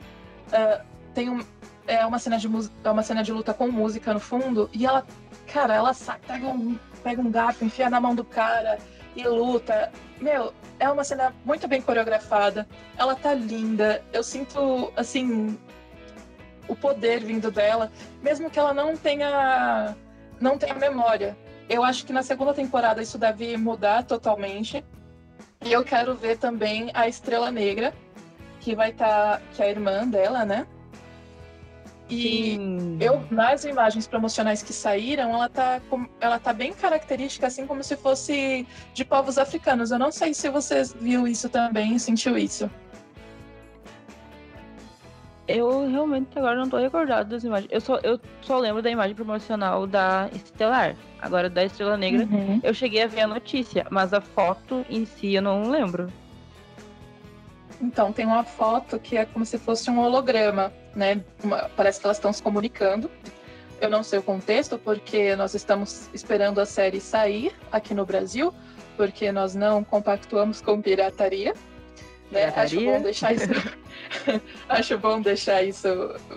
[0.48, 1.44] Uh, tem um,
[1.86, 2.48] é uma cena de
[2.82, 5.06] é uma cena de luta com música no fundo e ela,
[5.52, 8.78] cara, ela sai, pega um, pega um garfo, enfia na mão do cara
[9.14, 9.92] e luta.
[10.20, 12.66] Meu, é uma cena muito bem coreografada.
[12.96, 14.02] Ela tá linda.
[14.12, 15.58] Eu sinto assim
[16.68, 17.90] o poder vindo dela,
[18.22, 19.94] mesmo que ela não tenha
[20.40, 21.36] não tenha memória.
[21.68, 24.84] Eu acho que na segunda temporada isso deve mudar totalmente.
[25.64, 27.94] E eu quero ver também a Estrela Negra,
[28.60, 30.66] que vai estar, tá, que é a irmã dela, né?
[32.08, 32.98] E Sim.
[33.00, 35.80] eu, nas imagens promocionais que saíram, ela tá,
[36.20, 39.90] ela tá bem característica, assim como se fosse de povos africanos.
[39.90, 42.70] Eu não sei se você viu isso também, sentiu isso.
[45.46, 47.70] Eu realmente agora não tô recordado das imagens.
[47.70, 50.96] Eu só, eu só lembro da imagem promocional da Estelar.
[51.20, 52.60] Agora, da Estrela Negra, uhum.
[52.62, 56.10] eu cheguei a ver a notícia, mas a foto em si eu não lembro.
[57.80, 61.22] Então, tem uma foto que é como se fosse um holograma, né?
[61.42, 63.10] Uma, parece que elas estão se comunicando.
[63.80, 68.54] Eu não sei o contexto, porque nós estamos esperando a série sair aqui no Brasil,
[68.96, 71.52] porque nós não compactuamos com pirataria.
[72.34, 72.52] Né?
[72.56, 73.44] Acho bom deixar isso.
[74.68, 75.88] Acho bom deixar isso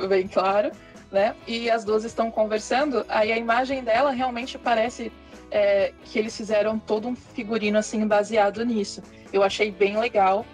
[0.07, 0.71] bem claro,
[1.11, 1.35] né?
[1.47, 3.03] E as duas estão conversando.
[3.09, 5.11] Aí a imagem dela realmente parece
[5.49, 9.01] é, que eles fizeram todo um figurino assim baseado nisso.
[9.33, 10.45] Eu achei bem legal,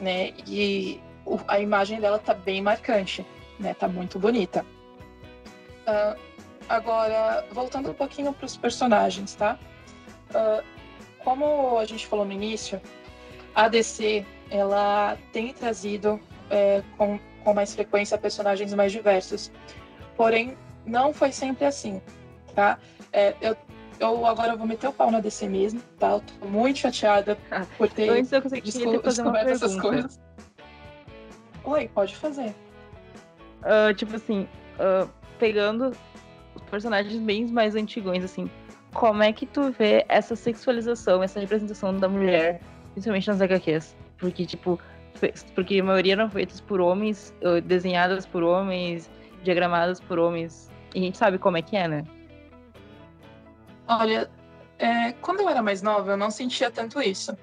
[0.00, 0.32] né?
[0.46, 3.26] E o, a imagem dela tá bem marcante,
[3.58, 3.74] né?
[3.74, 4.64] Tá muito bonita.
[5.82, 6.16] Uh,
[6.68, 9.58] agora, voltando um pouquinho para os personagens, tá?
[10.30, 10.62] Uh,
[11.24, 12.80] como a gente falou no início,
[13.54, 19.50] a DC ela tem trazido é, com, com mais frequência personagens mais diversos.
[20.14, 22.02] Porém, não foi sempre assim,
[22.54, 22.78] tá?
[23.12, 23.56] É, eu,
[23.98, 26.10] eu agora vou meter o pau na DC mesmo, tá?
[26.10, 30.20] Eu tô muito chateada ah, por ter Antes eu descoberto essas coisas.
[31.64, 32.54] Oi, pode fazer.
[33.60, 34.46] Uh, tipo assim,
[34.78, 35.92] uh, pegando
[36.54, 38.50] os personagens bem mais antigões, assim,
[38.92, 42.60] como é que tu vê essa sexualização, essa representação da mulher,
[42.92, 44.01] principalmente nas HQs?
[44.22, 44.78] Porque, tipo,
[45.52, 49.10] porque a maioria eram feitas por homens, desenhadas por homens,
[49.42, 50.70] diagramadas por homens.
[50.94, 52.04] E a gente sabe como é que é, né?
[53.88, 54.30] Olha,
[54.78, 57.36] é, quando eu era mais nova, eu não sentia tanto isso.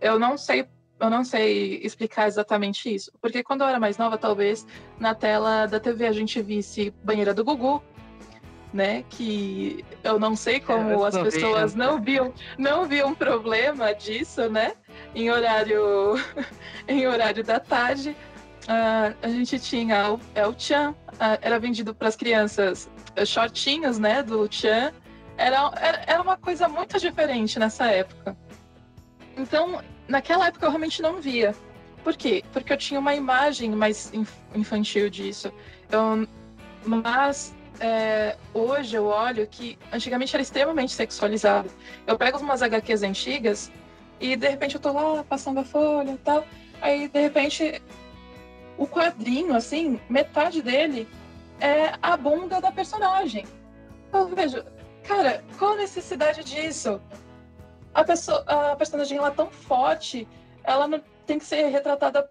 [0.00, 0.66] Eu não sei,
[0.98, 4.66] eu não sei explicar exatamente isso, porque quando eu era mais nova, talvez
[4.98, 7.82] na tela da TV a gente visse banheira do Gugu,
[8.72, 9.04] né?
[9.10, 14.74] Que eu não sei como é, as pessoas não viam, não viam problema disso, né?
[15.14, 16.14] Em horário,
[16.86, 18.16] em horário da tarde,
[18.64, 22.90] uh, a gente tinha o El Chan, uh, era vendido para as crianças
[23.20, 24.22] uh, shortinhos, né?
[24.22, 24.92] Do Chan.
[25.36, 28.36] Era, era, era uma coisa muito diferente nessa época.
[29.36, 31.54] Então, naquela época eu realmente não via.
[32.02, 32.42] Por quê?
[32.52, 34.12] Porque eu tinha uma imagem mais
[34.54, 35.52] infantil disso.
[35.90, 36.26] Eu,
[36.84, 41.70] mas é, hoje eu olho que antigamente era extremamente sexualizado.
[42.06, 43.72] Eu pego umas HQs antigas
[44.20, 46.44] e de repente eu tô lá passando a folha e tal.
[46.80, 47.82] Aí de repente
[48.78, 51.08] o quadrinho, assim, metade dele
[51.60, 53.46] é a bunda da personagem.
[54.12, 54.62] Eu vejo,
[55.02, 57.00] cara, qual a necessidade disso?
[57.94, 60.28] A, pessoa, a personagem ela é tão forte,
[60.62, 62.30] ela não tem que ser retratada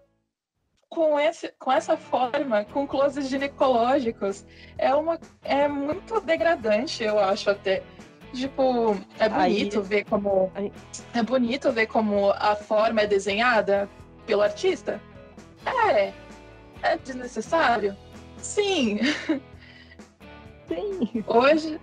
[0.88, 4.46] com, esse, com essa forma, com closes ginecológicos,
[4.78, 7.82] é, uma, é muito degradante, eu acho até.
[8.36, 9.84] Tipo, é bonito Aí...
[9.84, 10.52] ver como.
[10.54, 10.72] Aí...
[11.14, 13.88] É bonito ver como a forma é desenhada
[14.26, 15.00] pelo artista?
[15.64, 16.12] É.
[16.82, 17.96] É desnecessário?
[18.36, 19.00] Sim.
[20.68, 21.24] Sim.
[21.26, 21.80] Hoje,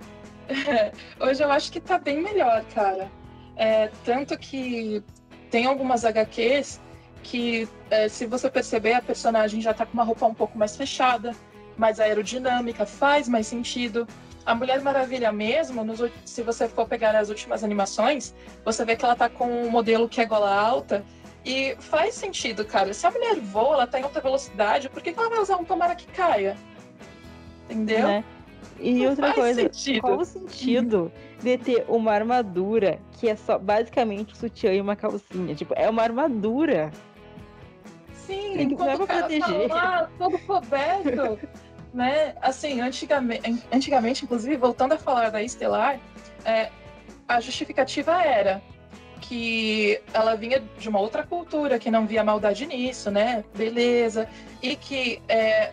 [0.48, 3.10] é, hoje eu acho que tá bem melhor, cara.
[3.56, 5.04] É, tanto que
[5.50, 6.80] tem algumas HQs
[7.24, 10.76] que, é, se você perceber, a personagem já tá com uma roupa um pouco mais
[10.76, 11.34] fechada,
[11.78, 14.08] mais aerodinâmica, faz mais sentido.
[14.46, 18.34] A Mulher Maravilha mesmo, nos, se você for pegar as últimas animações,
[18.66, 21.04] você vê que ela tá com um modelo que é gola alta.
[21.46, 22.94] E faz sentido, cara.
[22.94, 25.58] Se a mulher voa, ela tá em alta velocidade, por que, que ela vai usar
[25.58, 26.56] um tomara que caia?
[27.70, 28.08] Entendeu?
[28.08, 28.24] Né?
[28.80, 30.02] E Não outra coisa, sentido.
[30.02, 34.96] qual o sentido de ter uma armadura que é só basicamente um sutiã e uma
[34.96, 35.54] calcinha?
[35.54, 36.92] Tipo, é uma armadura.
[38.14, 39.68] Sim, Tem que quando o cara proteger.
[39.68, 41.40] tá lá, todo coberto,
[41.94, 42.34] né?
[42.42, 46.00] Assim, antigamente, antigamente, inclusive, voltando a falar da Estelar,
[46.44, 46.70] é,
[47.28, 48.62] a justificativa era
[49.22, 53.44] que ela vinha de uma outra cultura, que não via maldade nisso, né?
[53.56, 54.28] Beleza.
[54.62, 55.72] E que é,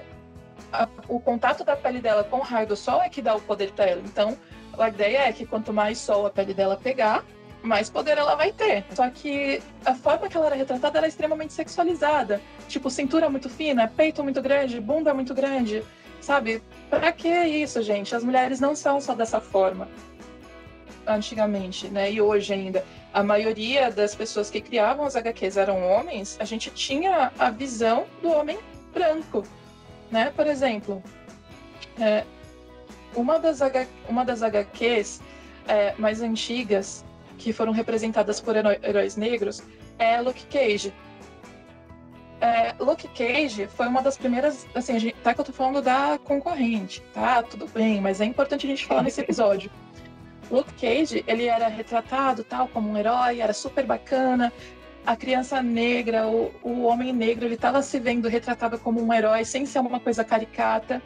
[0.73, 3.41] a, o contato da pele dela com o raio do sol é que dá o
[3.41, 4.03] poder para ela.
[4.05, 4.37] Então,
[4.79, 7.25] a ideia é que quanto mais sol a pele dela pegar,
[7.63, 8.85] mais poder ela vai ter.
[8.95, 12.41] Só que a forma que ela era retratada era extremamente sexualizada.
[12.69, 15.83] Tipo, cintura muito fina, peito muito grande, bunda muito grande.
[16.21, 16.63] Sabe?
[16.89, 18.15] Pra que isso, gente?
[18.15, 19.89] As mulheres não são só dessa forma.
[21.07, 22.13] Antigamente, né?
[22.13, 22.85] E hoje ainda.
[23.13, 26.37] A maioria das pessoas que criavam as HQs eram homens.
[26.39, 28.59] A gente tinha a visão do homem
[28.93, 29.45] branco,
[30.11, 30.33] né?
[30.37, 31.03] Por exemplo,
[31.99, 32.25] é,
[33.15, 35.21] uma, das H, uma das HQs
[35.67, 37.05] é, mais antigas
[37.39, 39.63] que foram representadas por heróis negros
[39.99, 40.93] é Luke Cage.
[42.41, 46.19] É, Luke Cage foi uma das primeiras, assim, gente, tá que eu tô falando da
[46.25, 47.43] concorrente, tá?
[47.43, 49.71] Tudo bem, mas é importante a gente falar nesse episódio.
[50.51, 54.51] Luke Cage, ele era retratado tal como um herói, era super bacana.
[55.05, 59.45] A criança negra, o, o homem negro, ele estava se vendo retratado como um herói,
[59.45, 61.03] sem ser uma coisa caricata.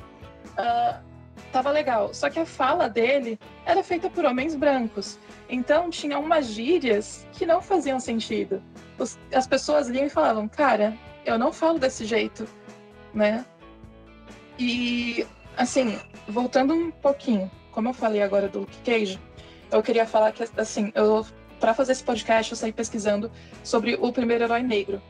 [0.52, 1.02] Uh,
[1.52, 2.14] tava legal.
[2.14, 5.18] Só que a fala dele era feita por homens brancos.
[5.48, 8.62] Então tinha umas gírias que não faziam sentido.
[8.98, 12.46] Os, as pessoas liam e falavam, cara, eu não falo desse jeito,
[13.12, 13.44] né?
[14.58, 19.18] E assim, voltando um pouquinho, como eu falei agora do Luke Cage,
[19.70, 21.26] eu queria falar que assim, eu
[21.58, 23.30] para fazer esse podcast eu saí pesquisando
[23.62, 25.00] sobre o primeiro herói negro,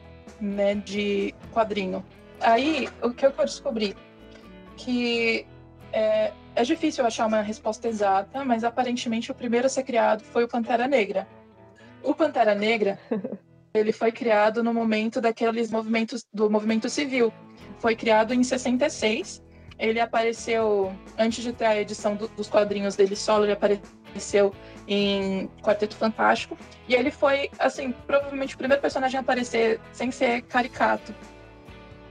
[0.41, 2.05] né, de quadrinho.
[2.41, 3.97] Aí o que eu descobri
[4.77, 5.47] que
[5.93, 10.45] é, é difícil achar uma resposta exata, mas aparentemente o primeiro a ser criado foi
[10.45, 11.27] o Pantera Negra.
[12.03, 12.99] O Pantera Negra,
[13.75, 17.33] ele foi criado no momento daqueles movimentos do movimento civil.
[17.81, 19.43] Foi criado em 66.
[19.77, 24.55] Ele apareceu antes de ter a edição do, dos quadrinhos dele solo, ele apareceu
[24.87, 26.57] em Quarteto Fantástico.
[26.89, 31.13] E ele foi, assim, provavelmente o primeiro personagem a aparecer sem ser caricato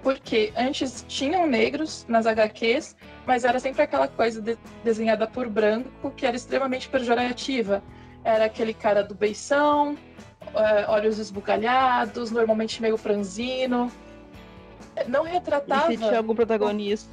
[0.01, 2.93] porque antes tinham negros nas HQs,
[3.25, 7.81] mas era sempre aquela coisa de, desenhada por branco que era extremamente pejorativa.
[8.21, 9.97] Era aquele cara do beição,
[10.55, 13.91] é, olhos esbugalhados, normalmente meio franzino.
[15.07, 15.91] Não retratava.
[15.91, 17.09] E se tinha algum protagonista,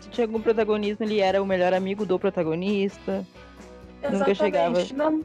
[0.00, 3.26] se tinha algum protagonismo, ele era o melhor amigo do protagonista.
[4.02, 4.18] Exatamente.
[4.18, 4.84] Nunca chegava.
[4.94, 5.24] Não,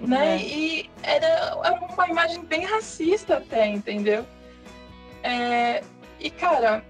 [0.00, 0.36] né?
[0.36, 0.42] É.
[0.42, 1.26] E era,
[1.64, 4.24] era uma imagem bem racista até, entendeu?
[5.22, 5.82] É,
[6.20, 6.84] e, cara,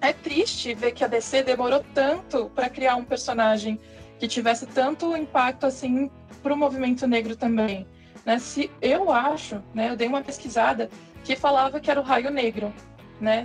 [0.00, 3.78] é triste ver que a DC demorou tanto para criar um personagem
[4.18, 6.10] que tivesse tanto impacto assim
[6.42, 7.86] para o movimento negro também.
[8.26, 8.38] Né?
[8.38, 10.90] Se eu acho, né, eu dei uma pesquisada
[11.24, 12.74] que falava que era o Raio Negro,
[13.20, 13.44] né?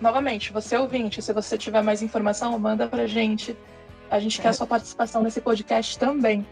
[0.00, 3.56] Novamente, você ouvinte, se você tiver mais informação, manda pra gente.
[4.10, 4.42] A gente é.
[4.42, 6.46] quer a sua participação nesse podcast também.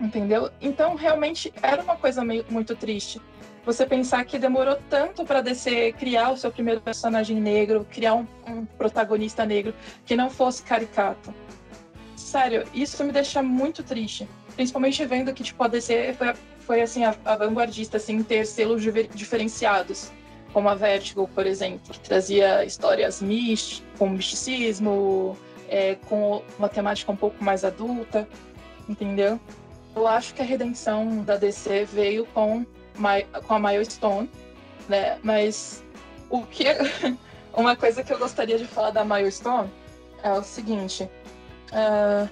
[0.00, 0.50] Entendeu?
[0.60, 3.20] Então, realmente era uma coisa meio, muito triste
[3.64, 8.26] você pensar que demorou tanto para DC criar o seu primeiro personagem negro, criar um,
[8.46, 9.74] um, protagonista negro
[10.04, 11.34] que não fosse caricato.
[12.16, 14.28] Sério, isso me deixa muito triste.
[14.54, 16.32] Principalmente vendo que tipo, a DC foi,
[16.70, 18.80] foi assim, a, a vanguardista assim, ter selos
[19.12, 20.12] diferenciados,
[20.52, 25.36] como a Vertigo, por exemplo, que trazia histórias místicas, com misticismo,
[25.68, 28.28] é, com uma temática um pouco mais adulta,
[28.88, 29.40] entendeu?
[29.96, 32.64] Eu acho que a redenção da DC veio com
[33.48, 34.30] com a Milestone,
[34.88, 35.18] né?
[35.24, 35.82] Mas
[36.28, 36.66] o que
[37.52, 39.68] uma coisa que eu gostaria de falar da Milestone
[40.22, 41.10] é o seguinte:
[41.72, 42.30] uh,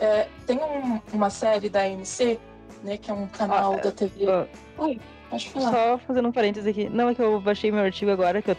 [0.00, 2.40] é, tem um, uma série da AMC,
[2.82, 2.96] né?
[2.96, 4.26] Que é um canal ah, da TV.
[4.26, 5.70] Uh, Oi, pode falar.
[5.70, 6.88] Só fazendo um parênteses aqui.
[6.88, 8.56] Não, é que eu baixei meu artigo agora, que eu,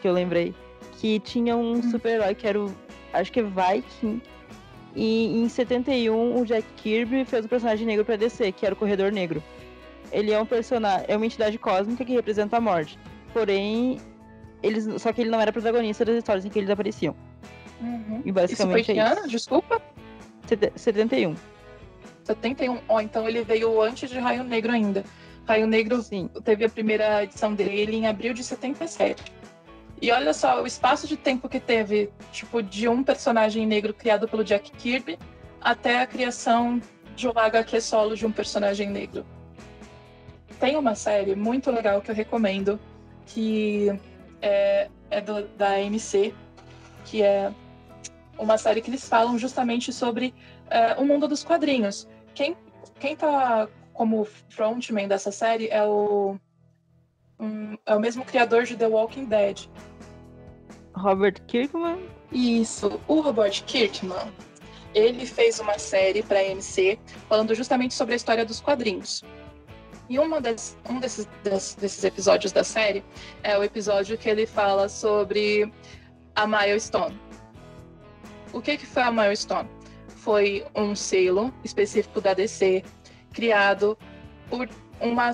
[0.00, 0.54] que eu lembrei.
[0.98, 1.82] Que tinha um hum.
[1.90, 2.74] super-herói que era o.
[3.12, 4.20] Acho que é Viking.
[4.94, 8.78] E em 71, o Jack Kirby fez o personagem negro pra DC, que era o
[8.78, 9.42] Corredor Negro
[10.12, 12.98] ele é um personagem, é uma entidade cósmica que representa a morte.
[13.32, 13.98] Porém,
[14.62, 17.14] eles, só que ele não era protagonista das histórias em que eles apareciam.
[17.80, 18.22] Uhum.
[18.24, 19.28] E basicamente isso foi que é ano?
[19.28, 19.82] Desculpa?
[20.76, 21.34] 71.
[22.26, 22.80] 71.
[22.88, 25.04] Ó, oh, então ele veio antes de Raio Negro ainda.
[25.46, 26.28] Raio Negro Sim.
[26.44, 29.32] teve a primeira edição dele em abril de 77.
[30.00, 34.28] E olha só o espaço de tempo que teve, tipo, de um personagem negro criado
[34.28, 35.18] pelo Jack Kirby
[35.60, 36.80] até a criação
[37.14, 39.24] de um HQ solo de um personagem negro.
[40.60, 42.78] Tem uma série muito legal que eu recomendo,
[43.26, 43.88] que
[44.42, 46.34] é, é do, da AMC,
[47.06, 47.50] que é
[48.38, 50.34] uma série que eles falam justamente sobre
[50.68, 52.06] é, o mundo dos quadrinhos.
[52.36, 52.54] Quem,
[53.00, 56.36] quem tá como frontman dessa série é o,
[57.40, 59.66] um, é o mesmo criador de The Walking Dead.
[60.94, 61.98] Robert Kirkman?
[62.30, 64.30] Isso, o Robert Kirkman.
[64.94, 69.24] Ele fez uma série para a AMC falando justamente sobre a história dos quadrinhos.
[70.06, 73.02] E uma das, um desses, desses episódios da série
[73.42, 75.72] é o episódio que ele fala sobre
[76.34, 77.18] a Milestone.
[78.52, 79.75] O que, que foi a Milestone?
[80.26, 82.82] Foi um selo específico da DC
[83.32, 83.96] criado
[84.50, 84.68] por
[85.00, 85.30] uma,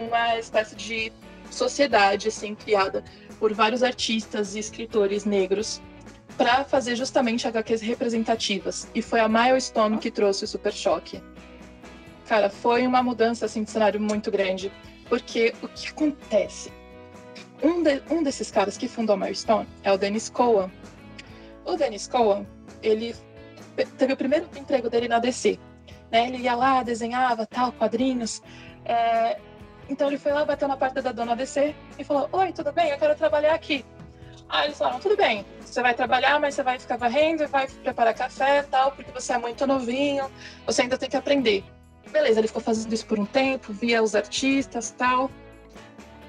[0.00, 1.12] uma espécie de
[1.50, 3.04] sociedade assim criada
[3.38, 5.82] por vários artistas e escritores negros
[6.38, 8.88] para fazer justamente HQs representativas.
[8.94, 11.22] E foi a Milestone que trouxe o Super Choque.
[12.26, 14.72] Cara, foi uma mudança assim, de cenário muito grande.
[15.06, 16.72] Porque o que acontece?
[17.62, 20.72] Um, de, um desses caras que fundou a Milestone é o Dennis Cohen.
[21.66, 22.46] O Dennis Cohen,
[22.82, 23.14] ele
[23.98, 25.58] teve o primeiro emprego dele na DC.
[26.10, 26.28] Né?
[26.28, 28.42] Ele ia lá, desenhava tal, quadrinhos.
[28.84, 29.38] É...
[29.88, 32.90] Então ele foi lá, bateu na porta da dona DC e falou: Oi, tudo bem?
[32.90, 33.84] Eu quero trabalhar aqui.
[34.48, 38.14] Aí eles falaram: Tudo bem, você vai trabalhar, mas você vai ficar varrendo vai preparar
[38.14, 40.30] café tal, porque você é muito novinho,
[40.64, 41.64] você ainda tem que aprender.
[42.10, 45.30] Beleza, ele ficou fazendo isso por um tempo, via os artistas tal.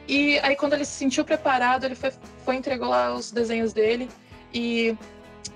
[0.08, 2.12] E aí, quando ele se sentiu preparado, ele foi,
[2.44, 4.10] foi entregou lá os desenhos dele
[4.54, 4.96] e,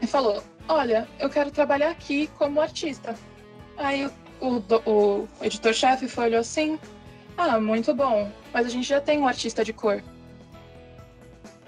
[0.02, 3.16] e falou: Olha, eu quero trabalhar aqui como artista.
[3.76, 4.06] Aí
[4.40, 6.80] o, o, o editor-chefe foi olhou assim:
[7.36, 10.04] Ah, muito bom, mas a gente já tem um artista de cor.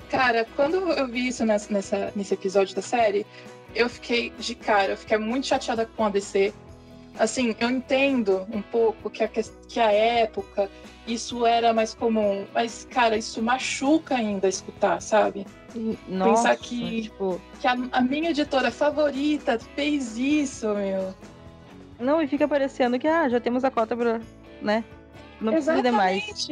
[0.08, 3.26] Cara, quando eu vi isso nessa, nessa, nesse episódio da série,
[3.74, 6.54] eu fiquei de cara, eu fiquei muito chateada com a DC.
[7.18, 10.70] Assim, eu entendo um pouco que a, que a época
[11.08, 15.47] isso era mais comum, mas, cara, isso machuca ainda escutar, sabe?
[16.07, 17.41] Nossa, Pensar que, tipo...
[17.59, 21.13] que a, a, minha editora favorita fez isso, meu.
[21.99, 24.19] Não, e fica parecendo que ah, já temos a cota pra.
[24.61, 24.84] né?
[25.39, 26.49] Não precisa de mais.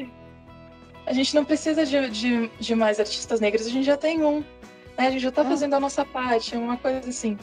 [1.05, 4.39] A gente não precisa de, de, de, mais artistas negros, a gente já tem um.
[4.97, 5.07] Né?
[5.07, 5.45] A gente já tá é.
[5.45, 7.37] fazendo a nossa parte, uma coisa assim.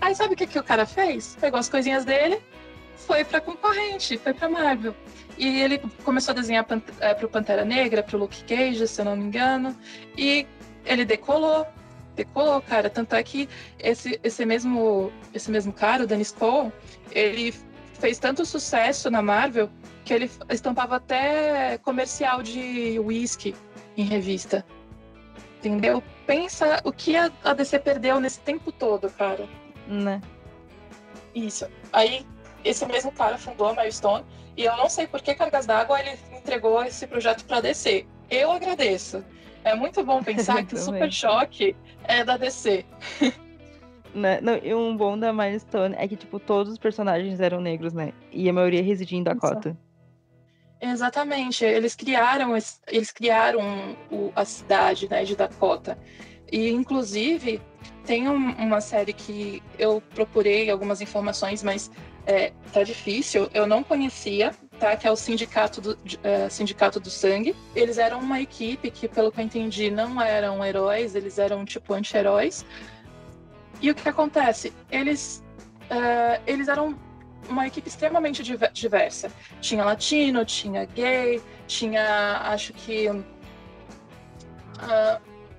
[0.00, 1.36] Aí sabe o que, que o cara fez?
[1.40, 2.40] Pegou as coisinhas dele,
[2.96, 4.94] foi pra concorrente, foi pra Marvel.
[5.38, 6.66] E ele começou a desenhar
[7.00, 9.76] é, pro Pantera Negra, pro Luke Cage, se eu não me engano.
[10.16, 10.46] E
[10.84, 11.66] ele decolou.
[12.14, 12.90] Decolou, cara.
[12.90, 16.72] Tanto é que esse, esse, mesmo, esse mesmo cara, o Dennis Cole,
[17.10, 17.54] ele
[17.94, 19.70] fez tanto sucesso na Marvel
[20.04, 23.54] que ele estampava até comercial de whisky
[23.96, 24.64] em revista.
[25.58, 26.02] Entendeu?
[26.26, 29.48] Pensa o que a DC perdeu nesse tempo todo, cara.
[29.86, 30.20] Né?
[31.34, 31.66] Isso.
[31.92, 32.26] Aí,
[32.64, 34.24] esse mesmo cara fundou a Milestone
[34.56, 38.06] e eu não sei por que Cargas d'Água ele entregou esse projeto para DC.
[38.28, 39.24] Eu agradeço.
[39.64, 42.84] É muito bom pensar que o Super Choque é da DC.
[44.14, 44.40] Né?
[44.42, 48.12] Não, e um bom da Milestone é que, tipo, todos os personagens eram negros, né?
[48.30, 49.74] E a maioria residia em Dakota.
[50.82, 51.64] Exatamente.
[51.64, 52.52] Eles criaram,
[52.88, 55.96] eles criaram o, a cidade né, de Dakota.
[56.50, 57.62] E, inclusive,
[58.04, 61.90] tem um, uma série que eu procurei algumas informações, mas
[62.26, 63.48] é, tá difícil.
[63.54, 64.52] Eu não conhecia,
[64.82, 64.96] tá?
[64.96, 67.54] Que é o Sindicato do, é, Sindicato do Sangue.
[67.74, 71.94] Eles eram uma equipe que, pelo que eu entendi, não eram heróis, eles eram tipo
[71.94, 72.66] anti-heróis.
[73.80, 74.72] E o que acontece?
[74.90, 75.42] Eles,
[75.82, 76.98] uh, eles eram
[77.48, 79.30] uma equipe extremamente diversa.
[79.60, 83.08] Tinha latino, tinha gay, tinha, acho que.
[83.08, 83.22] Uh,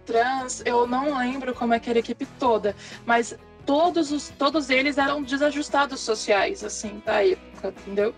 [0.05, 4.69] trans, eu não lembro como é que era a equipe toda, mas todos, os, todos
[4.69, 8.13] eles eram desajustados sociais, assim, da época, entendeu?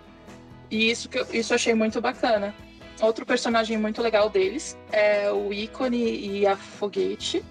[0.69, 2.53] E isso, que eu, isso eu achei muito bacana.
[3.01, 7.43] Outro personagem muito legal deles é o ícone e a foguete,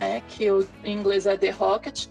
[0.00, 0.22] né?
[0.28, 2.06] Que o, em inglês é The Rocket.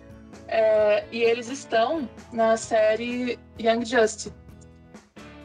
[0.47, 4.31] É, e eles estão na série Young Justice,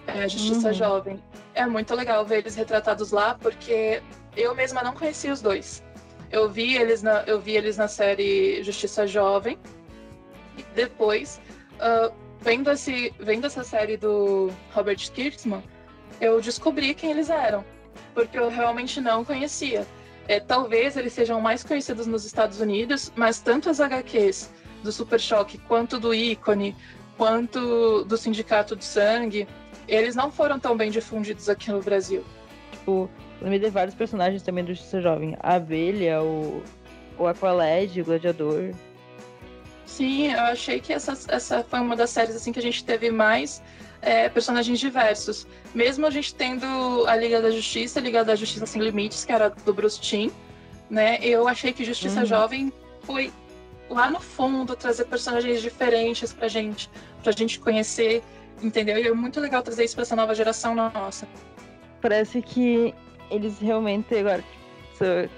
[0.06, 0.74] é, Justiça uhum.
[0.74, 1.22] Jovem.
[1.54, 4.02] É muito legal ver eles retratados lá, porque
[4.36, 5.82] eu mesma não conhecia os dois.
[6.30, 9.58] Eu vi eles na, eu vi eles na série Justiça Jovem,
[10.74, 11.40] depois,
[11.76, 15.62] uh, vendo, esse, vendo essa série do Robert Kirkman,
[16.20, 17.64] eu descobri quem eles eram,
[18.14, 19.86] porque eu realmente não conhecia.
[20.28, 24.51] É, talvez eles sejam mais conhecidos nos Estados Unidos, mas tanto as HQs
[24.82, 26.76] do Super Choque, quanto do Ícone,
[27.16, 29.47] quanto do Sindicato de Sangue,
[29.88, 32.24] eles não foram tão bem difundidos aqui no Brasil.
[32.72, 33.11] Tipo,
[33.41, 35.36] me dei vários personagens também do Justiça Jovem.
[35.41, 36.62] A Abelha, o,
[37.18, 38.72] o o Gladiador.
[39.87, 43.11] Sim, eu achei que essa, essa foi uma das séries assim que a gente teve
[43.11, 43.62] mais
[44.03, 45.47] é, personagens diversos.
[45.74, 46.66] Mesmo a gente tendo
[47.07, 50.31] a Liga da Justiça, a Liga da Justiça Sem Limites, que era do Bruce Timm,
[50.89, 51.18] né?
[51.22, 52.26] Eu achei que Justiça uhum.
[52.26, 52.72] Jovem
[53.03, 53.33] foi
[53.89, 56.89] lá no fundo trazer personagens diferentes pra gente,
[57.22, 58.22] pra gente conhecer,
[58.62, 58.97] entendeu?
[58.99, 61.26] E é muito legal trazer isso pra essa nova geração nossa.
[62.01, 62.95] Parece que
[63.31, 64.45] eles realmente agora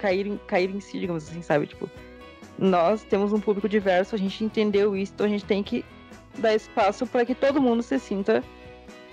[0.01, 1.66] caíram, caíram em si, digamos assim, sabe?
[1.66, 1.90] Tipo,
[2.59, 5.84] nós temos um público diverso, a gente entendeu isso, então a gente tem que
[6.38, 8.42] dar espaço para que todo mundo se sinta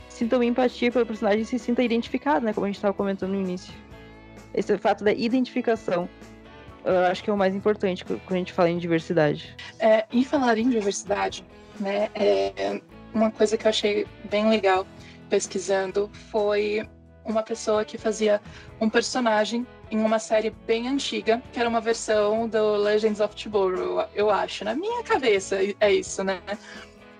[0.07, 2.51] sinta uma empatia pelo personagem e se sinta identificado, né?
[2.51, 3.73] Como a gente estava comentando no início.
[4.53, 6.09] Esse fato da identificação,
[6.83, 9.55] eu acho que é o mais importante quando a gente fala em diversidade.
[9.79, 11.45] É, e falar em diversidade,
[11.79, 12.09] né?
[12.15, 12.81] É
[13.13, 14.85] uma coisa que eu achei bem legal
[15.29, 16.87] pesquisando foi
[17.23, 18.41] uma pessoa que fazia
[18.81, 24.07] um personagem em uma série bem antiga, que era uma versão do Legends of Tomorrow,
[24.13, 24.63] eu acho.
[24.63, 26.41] Na minha cabeça é isso, né?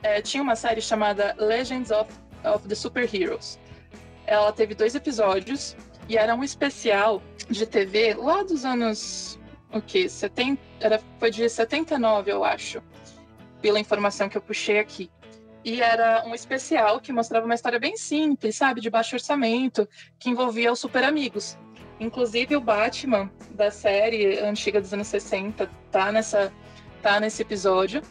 [0.03, 2.11] É, tinha uma série chamada Legends of,
[2.45, 3.59] of the Superheroes.
[4.26, 5.76] Ela teve dois episódios
[6.07, 9.39] e era um especial de TV lá dos anos.
[9.72, 10.07] O que?
[10.07, 12.82] 70, era, foi de 79, eu acho,
[13.61, 15.11] pela informação que eu puxei aqui.
[15.63, 18.80] E era um especial que mostrava uma história bem simples, sabe?
[18.80, 21.57] De baixo orçamento, que envolvia os super amigos.
[22.00, 26.52] Inclusive o Batman da série antiga dos anos 60 tá nessa
[27.02, 28.02] tá nesse episódio.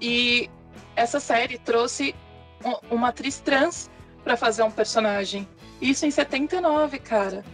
[0.00, 0.48] E
[0.96, 2.14] essa série trouxe
[2.90, 3.90] uma atriz trans
[4.24, 5.48] para fazer um personagem.
[5.80, 7.44] Isso em 79, cara.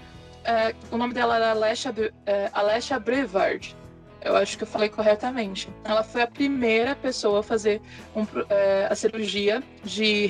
[0.44, 1.94] É, o nome dela era Alessia,
[2.26, 3.76] é, Brevard.
[4.20, 5.68] Eu acho que eu falei corretamente.
[5.84, 7.80] Ela foi a primeira pessoa a fazer
[8.16, 10.26] um, é, a cirurgia de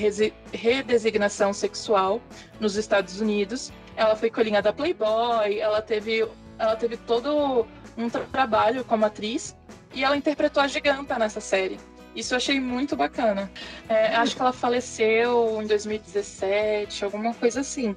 [0.53, 2.21] redesignação sexual
[2.59, 3.73] nos Estados Unidos.
[3.97, 6.27] Ela foi colinha da Playboy, ela teve,
[6.59, 7.67] ela teve todo
[7.97, 9.57] um trabalho como atriz
[9.95, 11.79] e ela interpretou a giganta nessa série.
[12.15, 13.51] Isso eu achei muito bacana.
[13.89, 17.97] É, acho que ela faleceu em 2017, alguma coisa assim.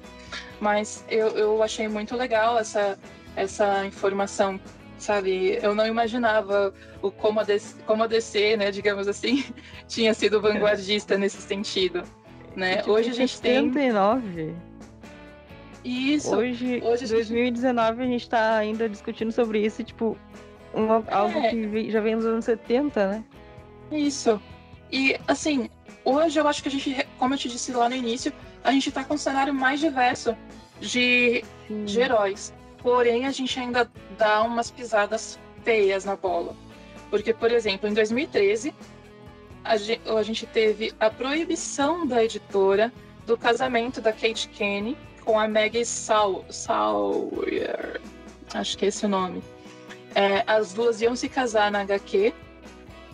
[0.60, 2.98] Mas eu, eu achei muito legal essa,
[3.36, 4.60] essa informação
[4.98, 5.58] sabe?
[5.62, 9.44] Eu não imaginava o como a DC, como a DC né, digamos assim,
[9.86, 12.02] tinha sido vanguardista nesse sentido,
[12.56, 12.82] né?
[12.86, 14.34] Hoje a gente 79.
[14.34, 14.56] tem
[15.84, 16.34] Isso.
[16.34, 20.16] Hoje, hoje 2019 a gente está ainda discutindo sobre isso, tipo,
[20.74, 21.14] uma, é.
[21.14, 23.24] algo que já vem nos anos 70, né?
[23.90, 24.40] Isso.
[24.90, 25.70] E assim,
[26.04, 28.32] hoje eu acho que a gente, como eu te disse lá no início,
[28.64, 30.36] a gente está com um cenário mais diverso
[30.80, 31.44] de,
[31.86, 32.52] de heróis.
[32.82, 36.54] Porém, a gente ainda dá umas pisadas feias na bola.
[37.10, 38.74] Porque, por exemplo, em 2013,
[39.64, 42.92] a gente, a gente teve a proibição da editora
[43.26, 44.96] do casamento da Kate Kenny
[45.28, 48.00] com a Maggie Saw Sawyer.
[48.54, 49.42] Acho que é esse o nome.
[50.14, 52.32] É, as duas iam se casar na HQ,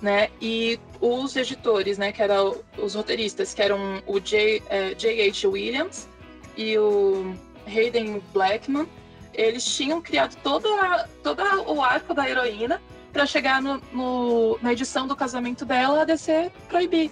[0.00, 0.28] né?
[0.40, 4.62] E os editores, né, que eram os roteiristas, que eram o J.H.
[4.70, 6.08] É, Williams
[6.56, 7.34] e o
[7.66, 8.86] Hayden Blackman,
[9.32, 12.80] eles tinham criado todo, a, todo o arco da heroína
[13.12, 17.10] para chegar no, no, na edição do casamento dela a DC proibir.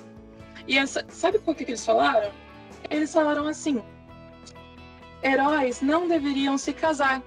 [0.69, 2.31] E essa, sabe por que, que eles falaram?
[2.89, 3.83] Eles falaram assim:
[5.23, 7.23] heróis não deveriam se casar.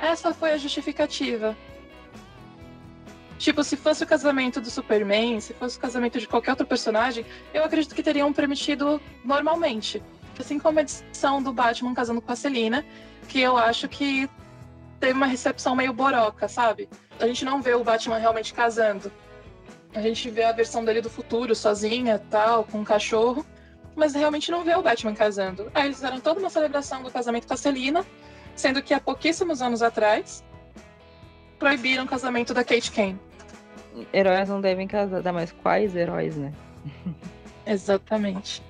[0.00, 1.56] Essa foi a justificativa.
[3.38, 7.24] Tipo, se fosse o casamento do Superman, se fosse o casamento de qualquer outro personagem,
[7.52, 10.02] eu acredito que teriam permitido normalmente.
[10.38, 12.84] Assim como a edição do Batman casando com a Celina,
[13.28, 14.28] que eu acho que
[15.00, 16.88] teve uma recepção meio boroca, sabe?
[17.18, 19.10] A gente não vê o Batman realmente casando.
[19.94, 23.46] A gente vê a versão dele do futuro, sozinha, tal, com um cachorro,
[23.96, 25.70] mas realmente não vê o Batman casando.
[25.74, 28.04] Aí eles fizeram toda uma celebração do casamento com a Celina,
[28.54, 30.44] sendo que há pouquíssimos anos atrás
[31.58, 33.18] proibiram o casamento da Kate Kane.
[34.12, 36.52] Heróis não devem casar, dá mais quais heróis, né?
[37.66, 38.62] Exatamente.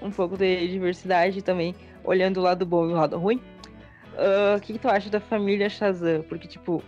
[0.00, 3.40] um pouco de diversidade também olhando o lado bom e o lado ruim.
[4.16, 6.22] Ah, o uh, que, que, tu acha da família Shazam?
[6.22, 6.82] Porque, tipo,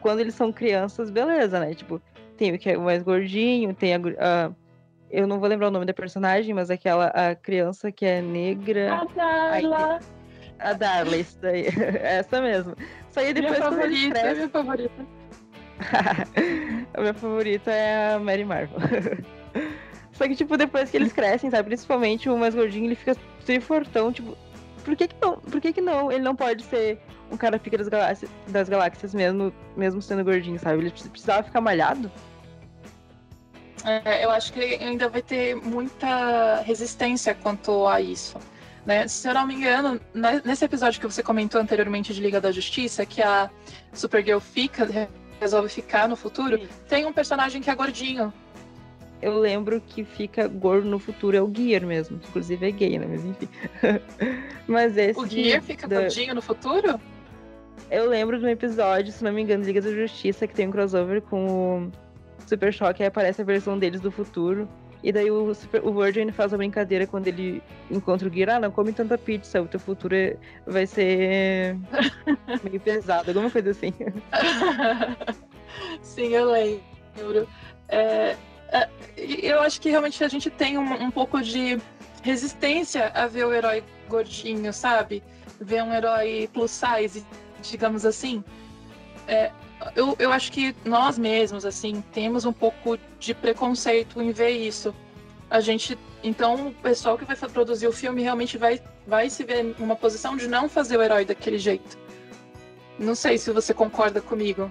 [0.00, 1.74] quando eles são crianças, beleza, né?
[1.74, 2.00] Tipo,
[2.36, 3.98] tem o que é mais gordinho, tem a.
[3.98, 4.54] Uh,
[5.10, 8.94] eu não vou lembrar o nome da personagem, mas aquela a criança que é negra.
[8.94, 9.98] A Darla.
[10.58, 11.66] a Darla, isso daí.
[12.02, 12.74] Essa mesmo.
[13.08, 14.34] Isso aí depois minha favorita, crescem...
[14.34, 15.06] minha favorita.
[16.94, 18.78] a minha favorita é a Mary Marvel.
[20.12, 21.68] Só que, tipo, depois que eles crescem, sabe?
[21.68, 23.16] Principalmente o mais gordinho, ele fica
[23.60, 24.36] fortão, tipo,
[24.84, 25.36] por que, que não?
[25.38, 26.12] Por que, que não?
[26.12, 27.00] Ele não pode ser
[27.30, 30.78] um cara pica das galáxias, das galáxias mesmo, mesmo sendo gordinho, sabe?
[30.78, 32.10] Ele precisava ficar malhado.
[33.84, 38.36] É, eu acho que ainda vai ter muita resistência quanto a isso.
[38.84, 39.06] Né?
[39.06, 40.00] Se eu não me engano,
[40.44, 43.50] nesse episódio que você comentou anteriormente de Liga da Justiça, que a
[43.92, 44.88] Supergirl fica,
[45.40, 46.68] resolve ficar no futuro, Sim.
[46.88, 48.32] tem um personagem que é gordinho
[49.20, 52.20] eu lembro que fica gordo no futuro é o Gear mesmo.
[52.28, 53.06] Inclusive é gay, né?
[53.08, 53.48] Mas enfim.
[54.66, 55.18] Mas esse.
[55.18, 56.00] O Gear fica da...
[56.00, 57.00] gordinho no futuro?
[57.90, 60.70] Eu lembro de um episódio, se não me engano, Liga da Justiça, que tem um
[60.70, 61.92] crossover com o
[62.48, 64.68] Super Choque, aí aparece a versão deles do futuro.
[65.02, 68.60] E daí o, Super, o Virgin faz a brincadeira quando ele encontra o Gear, ah,
[68.60, 70.36] não come tanta pizza, o teu futuro é,
[70.66, 71.76] vai ser
[72.64, 73.92] meio pesado, alguma coisa assim.
[76.02, 77.48] Sim, eu lembro.
[77.88, 78.34] É,
[78.72, 81.78] é, eu acho que realmente a gente tem um, um, pouco de
[82.22, 85.22] resistência a ver o herói gordinho, sabe?
[85.60, 87.24] Ver um herói plus size,
[87.62, 88.42] digamos assim.
[89.28, 89.52] É,
[89.94, 94.94] eu, eu acho que nós mesmos, assim, temos um pouco de preconceito em ver isso.
[95.50, 95.98] a gente.
[96.22, 100.36] Então, o pessoal que vai produzir o filme realmente vai, vai se ver numa posição
[100.36, 101.96] de não fazer o herói daquele jeito.
[102.98, 104.70] Não sei se você concorda comigo.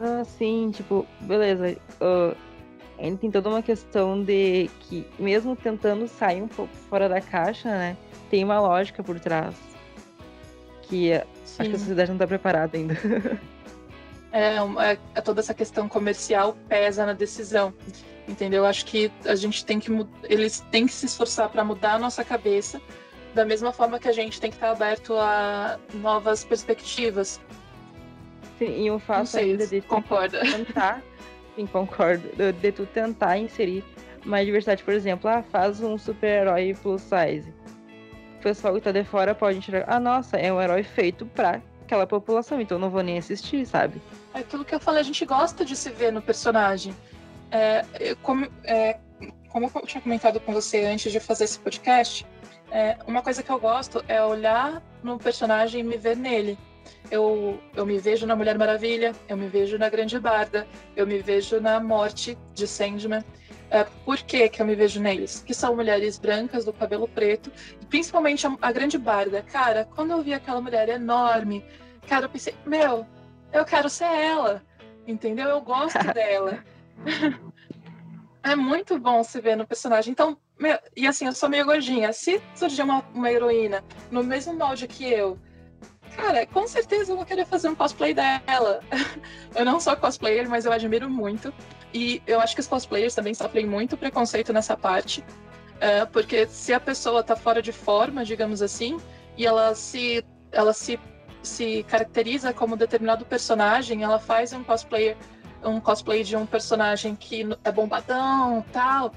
[0.00, 1.76] Ah, sim, tipo, beleza.
[2.00, 2.36] Uh,
[2.98, 7.68] ainda tem toda uma questão de que, mesmo tentando sair um pouco fora da caixa,
[7.68, 7.96] né?
[8.30, 9.56] Tem uma lógica por trás.
[10.82, 11.56] Que sim.
[11.58, 12.96] acho que a sociedade não está preparada ainda.
[14.32, 17.72] é, é, é, toda essa questão comercial pesa na decisão.
[18.26, 18.64] Entendeu?
[18.64, 19.90] Acho que a gente tem que
[20.24, 22.80] eles têm que se esforçar para mudar a nossa cabeça,
[23.34, 27.40] da mesma forma que a gente tem que estar aberto a novas perspectivas.
[28.58, 30.40] Sim, e o fato sei, ainda de concorda.
[30.48, 31.02] tentar,
[31.56, 33.84] sim, concordo, de, de tu tentar inserir
[34.24, 37.52] mais diversidade, por exemplo, ah, faz um super-herói plus size.
[38.38, 41.60] O pessoal que tá de fora pode enxergar, ah, nossa, é um herói feito pra
[41.92, 44.00] aquela população, então não vou nem assistir, sabe?
[44.32, 46.94] É aquilo que eu falei, a gente gosta de se ver no personagem.
[47.50, 47.84] É,
[48.22, 48.98] como, é,
[49.50, 52.26] como eu tinha comentado com você antes de fazer esse podcast,
[52.70, 56.58] é, uma coisa que eu gosto é olhar no personagem e me ver nele.
[57.10, 60.66] Eu, eu me vejo na Mulher Maravilha, eu me vejo na Grande Barda,
[60.96, 63.22] eu me vejo na morte de Sandman.
[63.72, 65.42] É, por que, que eu me vejo neles?
[65.46, 67.50] Que são mulheres brancas do cabelo preto,
[67.80, 69.42] e principalmente a, a Grande Barda.
[69.50, 71.64] Cara, quando eu vi aquela mulher enorme,
[72.06, 73.06] cara, eu pensei, meu,
[73.50, 74.62] eu quero ser ela,
[75.06, 75.48] entendeu?
[75.48, 76.62] Eu gosto dela.
[78.42, 80.12] é muito bom se ver no personagem.
[80.12, 82.12] Então, meu, e assim, eu sou meio gordinha.
[82.12, 85.38] Se surgir uma, uma heroína no mesmo molde que eu,
[86.14, 88.82] cara, com certeza eu vou querer fazer um cosplay dela.
[89.56, 91.54] eu não sou cosplayer, mas eu admiro muito.
[91.92, 95.20] E eu acho que os cosplayers também sofrem muito preconceito nessa parte.
[95.20, 98.98] Uh, porque se a pessoa tá fora de forma, digamos assim,
[99.36, 100.98] e ela se, ela se,
[101.42, 105.16] se caracteriza como determinado personagem, ela faz um cosplayer
[105.64, 109.12] um cosplay de um personagem que é bombadão tal,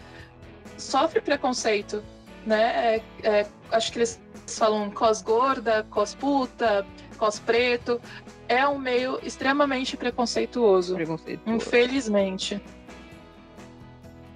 [0.77, 2.03] sofre preconceito,
[2.45, 2.95] né?
[2.95, 6.85] É, é, acho que eles falam cos gorda, cos puta,
[7.17, 7.99] cos preto.
[8.47, 10.95] É um meio extremamente preconceituoso.
[10.95, 11.57] preconceituoso.
[11.57, 12.61] Infelizmente.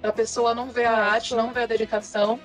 [0.02, 2.40] A pessoa não vê a ah, arte, não vê a dedicação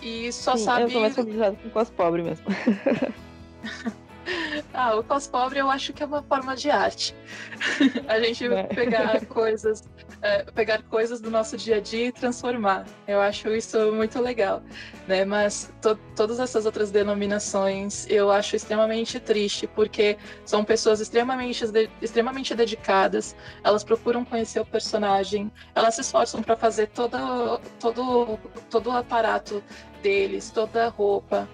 [0.00, 0.82] e só Sim, sabe.
[0.84, 2.46] Eu tô mais familiarizado com cos pobre mesmo.
[4.74, 7.14] Ah, o cos pobre eu acho que é uma forma de arte.
[8.08, 8.62] a gente é.
[8.64, 9.82] pegar coisas,
[10.22, 12.86] é, pegar coisas do nosso dia a dia e transformar.
[13.06, 14.62] Eu acho isso muito legal,
[15.06, 15.24] né?
[15.24, 21.90] Mas to todas essas outras denominações eu acho extremamente triste, porque são pessoas extremamente, de
[22.00, 23.36] extremamente dedicadas.
[23.62, 28.38] Elas procuram conhecer o personagem, elas se esforçam para fazer todo, todo,
[28.70, 29.62] todo o aparato
[30.02, 31.48] deles, toda a roupa.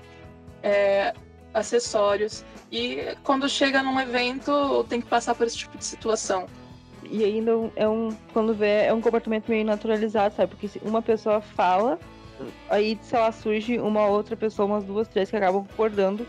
[0.63, 1.15] É,
[1.53, 2.45] acessórios.
[2.71, 6.47] E quando chega num evento, tem que passar por esse tipo de situação.
[7.11, 10.51] E ainda é um, quando vê, é um comportamento meio naturalizado, sabe?
[10.51, 11.99] Porque se uma pessoa fala,
[12.69, 16.27] aí, sei lá, surge uma outra pessoa, umas duas, três que acabam concordando.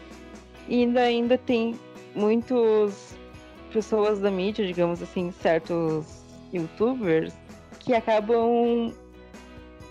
[0.67, 1.77] E ainda, ainda tem
[2.15, 3.15] muitos
[3.73, 6.05] pessoas da mídia, digamos assim, certos
[6.53, 7.33] youtubers,
[7.79, 8.93] que acabam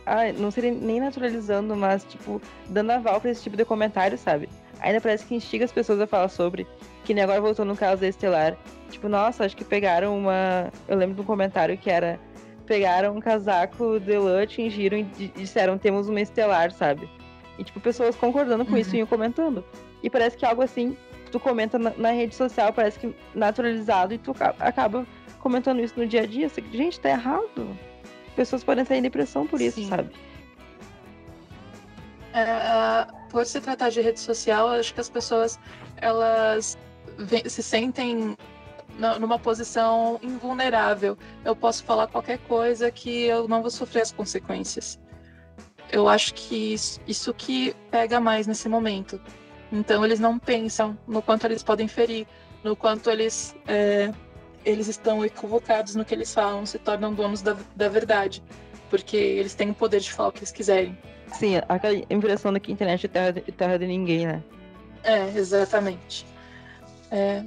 [0.09, 4.49] ah, não seria nem naturalizando, mas, tipo, dando aval pra esse tipo de comentário, sabe?
[4.81, 6.67] Ainda parece que instiga as pessoas a falar sobre.
[7.05, 8.57] Que nem agora voltou no caso da Estelar.
[8.91, 10.71] Tipo, nossa, acho que pegaram uma.
[10.87, 12.19] Eu lembro de um comentário que era.
[12.67, 15.05] Pegaram um casaco de lã, tingiram e
[15.35, 17.09] disseram temos uma estelar, sabe?
[17.59, 18.79] E, tipo, pessoas concordando com uhum.
[18.79, 19.65] isso e comentando.
[20.03, 20.95] E parece que algo assim,
[21.33, 25.07] tu comenta na, na, rede social, parece que naturalizado e tu acaba
[25.41, 26.51] comentando isso no dia a dia.
[26.71, 27.77] Gente, tá errado.
[28.37, 29.89] Pessoas podem sair em depressão por isso, Sim.
[29.89, 30.11] sabe?
[32.39, 35.59] É, por se tratar de rede social, acho que as pessoas
[35.97, 36.79] elas
[37.47, 38.37] se sentem
[39.19, 41.19] numa posição invulnerável.
[41.45, 45.01] Eu posso falar qualquer coisa que eu não vou sofrer as consequências.
[45.91, 49.21] Eu acho que isso, isso que pega mais nesse momento.
[49.73, 52.27] Então eles não pensam no quanto eles podem ferir,
[52.63, 54.13] no quanto eles é,
[54.65, 58.43] eles estão equivocados no que eles falam, se tornam donos da, da verdade,
[58.91, 60.97] porque eles têm o poder de falar o que eles quiserem.
[61.33, 64.43] Sim, aquela impressão de que a internet é terra de, terra de ninguém, né?
[65.03, 66.27] É, exatamente.
[67.11, 67.45] É...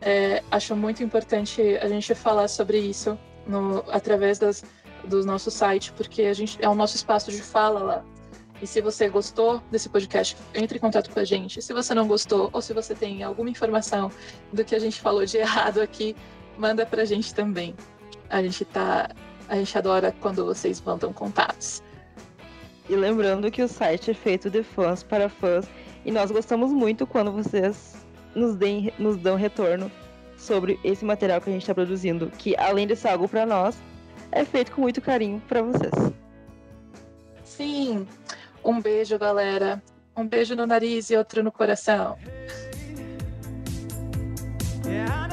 [0.00, 4.64] é, acho muito importante a gente falar sobre isso no, através das,
[5.04, 8.04] do nosso site, porque a gente é o nosso espaço de fala lá.
[8.60, 11.60] E se você gostou desse podcast, entre em contato com a gente.
[11.60, 14.10] Se você não gostou, ou se você tem alguma informação
[14.52, 16.16] do que a gente falou de errado aqui,
[16.56, 17.74] manda pra gente também.
[18.30, 19.10] A gente tá.
[19.48, 21.82] A gente adora quando vocês mandam contatos.
[22.88, 25.68] E lembrando que o site é feito de fãs para fãs.
[26.04, 28.05] E nós gostamos muito quando vocês
[28.36, 29.90] nos, deem, nos dão retorno
[30.36, 32.30] sobre esse material que a gente está produzindo.
[32.38, 33.76] Que além de ser algo para nós,
[34.30, 35.92] é feito com muito carinho para vocês.
[37.42, 38.06] Sim.
[38.62, 39.82] Um beijo, galera.
[40.16, 42.16] Um beijo no nariz e outro no coração.
[44.84, 45.25] Yeah,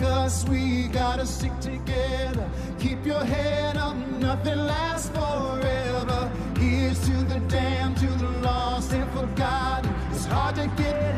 [0.00, 2.48] like us, we gotta stick together.
[2.78, 6.30] Keep your head up, nothing lasts forever.
[6.58, 9.94] Here's to the damned, to the lost and forgotten.
[10.12, 11.14] It's hard to get